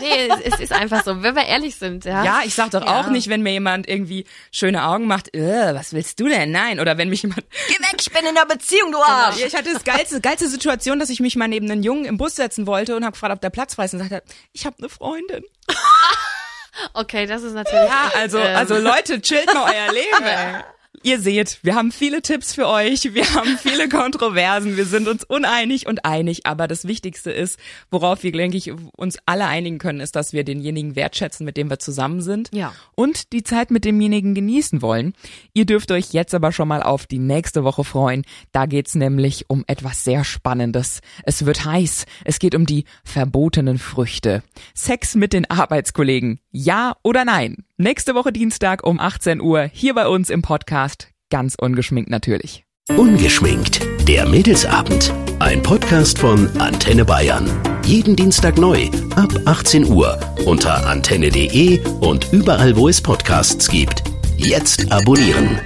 Nee, 0.00 0.28
es, 0.28 0.54
es 0.54 0.60
ist 0.60 0.72
einfach 0.72 1.04
so, 1.04 1.22
wenn 1.22 1.34
wir 1.36 1.44
ehrlich 1.44 1.76
sind, 1.76 2.06
ja. 2.06 2.24
Ja, 2.24 2.40
ich 2.44 2.54
sag 2.54 2.70
doch 2.70 2.82
Ja. 2.84 3.00
auch 3.00 3.08
nicht, 3.08 3.28
wenn 3.28 3.42
mir 3.42 3.52
jemand 3.52 3.86
irgendwie 3.86 4.24
schöne 4.50 4.84
Augen 4.84 5.06
macht, 5.06 5.34
äh, 5.36 5.74
was 5.74 5.92
willst 5.92 6.18
du 6.18 6.28
denn? 6.28 6.50
Nein. 6.50 6.80
Oder 6.80 6.96
wenn 6.96 7.10
mich 7.10 7.22
jemand, 7.22 7.44
Geh 7.68 7.74
weg, 7.74 7.96
ich 8.00 8.10
bin 8.10 8.24
in 8.24 8.34
der 8.34 8.46
Beziehung, 8.46 8.90
du 8.90 8.98
Arsch! 9.02 9.36
ja, 9.38 9.46
ich 9.46 9.54
hatte 9.54 9.70
das 9.72 9.84
geilste, 9.84 10.20
geilste 10.22 10.48
Situation, 10.48 10.98
dass 10.98 11.10
ich 11.10 11.20
mich 11.20 11.36
mal 11.36 11.46
neben 11.46 11.70
einen 11.70 11.82
Jungen 11.82 12.06
im 12.06 12.16
Bus 12.16 12.36
setzen 12.36 12.66
wollte 12.66 12.96
und 12.96 13.04
habe 13.04 13.12
gefragt, 13.12 13.34
ob 13.34 13.40
der 13.42 13.50
Platz 13.50 13.74
frei 13.74 13.84
ist 13.84 13.92
und 13.92 14.00
sagte, 14.00 14.22
ich 14.54 14.64
habe 14.64 14.76
eine 14.78 14.88
Freundin. 14.88 15.31
Okay, 16.94 17.26
das 17.26 17.42
ist 17.42 17.52
natürlich. 17.54 17.88
Ja, 17.88 18.10
also, 18.16 18.38
ähm, 18.38 18.56
also 18.56 18.76
Leute, 18.78 19.20
chillt 19.20 19.52
mal 19.54 19.72
euer 19.72 19.92
Leben. 19.92 20.64
Ihr 21.04 21.18
seht, 21.20 21.58
wir 21.62 21.74
haben 21.74 21.90
viele 21.90 22.22
Tipps 22.22 22.54
für 22.54 22.68
euch, 22.68 23.12
wir 23.14 23.24
haben 23.34 23.58
viele 23.58 23.88
Kontroversen, 23.88 24.76
wir 24.76 24.86
sind 24.86 25.08
uns 25.08 25.24
uneinig 25.24 25.88
und 25.88 26.04
einig, 26.04 26.46
aber 26.46 26.68
das 26.68 26.86
Wichtigste 26.86 27.32
ist, 27.32 27.58
worauf 27.90 28.22
wir, 28.22 28.30
denke 28.30 28.56
ich, 28.56 28.72
uns 28.96 29.18
alle 29.26 29.46
einigen 29.46 29.78
können, 29.78 29.98
ist, 29.98 30.14
dass 30.14 30.32
wir 30.32 30.44
denjenigen 30.44 30.94
wertschätzen, 30.94 31.44
mit 31.44 31.56
dem 31.56 31.70
wir 31.70 31.80
zusammen 31.80 32.20
sind 32.22 32.50
Ja. 32.54 32.72
und 32.94 33.32
die 33.32 33.42
Zeit 33.42 33.72
mit 33.72 33.84
demjenigen 33.84 34.34
genießen 34.34 34.80
wollen. 34.80 35.14
Ihr 35.54 35.66
dürft 35.66 35.90
euch 35.90 36.12
jetzt 36.12 36.34
aber 36.34 36.52
schon 36.52 36.68
mal 36.68 36.82
auf 36.84 37.06
die 37.06 37.18
nächste 37.18 37.64
Woche 37.64 37.82
freuen. 37.82 38.24
Da 38.52 38.66
geht's 38.66 38.94
nämlich 38.94 39.46
um 39.50 39.64
etwas 39.66 40.04
sehr 40.04 40.22
Spannendes. 40.22 41.00
Es 41.24 41.44
wird 41.44 41.64
heiß. 41.64 42.06
Es 42.24 42.38
geht 42.38 42.54
um 42.54 42.64
die 42.64 42.84
verbotenen 43.02 43.78
Früchte. 43.78 44.44
Sex 44.74 45.16
mit 45.16 45.32
den 45.32 45.50
Arbeitskollegen. 45.50 46.38
Ja 46.52 46.94
oder 47.02 47.24
nein? 47.24 47.64
Nächste 47.82 48.14
Woche 48.14 48.32
Dienstag 48.32 48.84
um 48.84 49.00
18 49.00 49.40
Uhr 49.40 49.62
hier 49.62 49.92
bei 49.94 50.06
uns 50.06 50.30
im 50.30 50.40
Podcast. 50.40 51.08
Ganz 51.30 51.56
ungeschminkt 51.60 52.10
natürlich. 52.10 52.64
Ungeschminkt. 52.96 53.80
Der 54.06 54.24
Mädelsabend. 54.24 55.12
Ein 55.40 55.60
Podcast 55.64 56.16
von 56.16 56.48
Antenne 56.60 57.04
Bayern. 57.04 57.50
Jeden 57.84 58.14
Dienstag 58.14 58.56
neu 58.56 58.88
ab 59.16 59.32
18 59.46 59.86
Uhr 59.90 60.16
unter 60.46 60.86
antenne.de 60.86 61.84
und 61.98 62.32
überall, 62.32 62.76
wo 62.76 62.88
es 62.88 63.00
Podcasts 63.00 63.68
gibt. 63.68 64.04
Jetzt 64.36 64.92
abonnieren. 64.92 65.58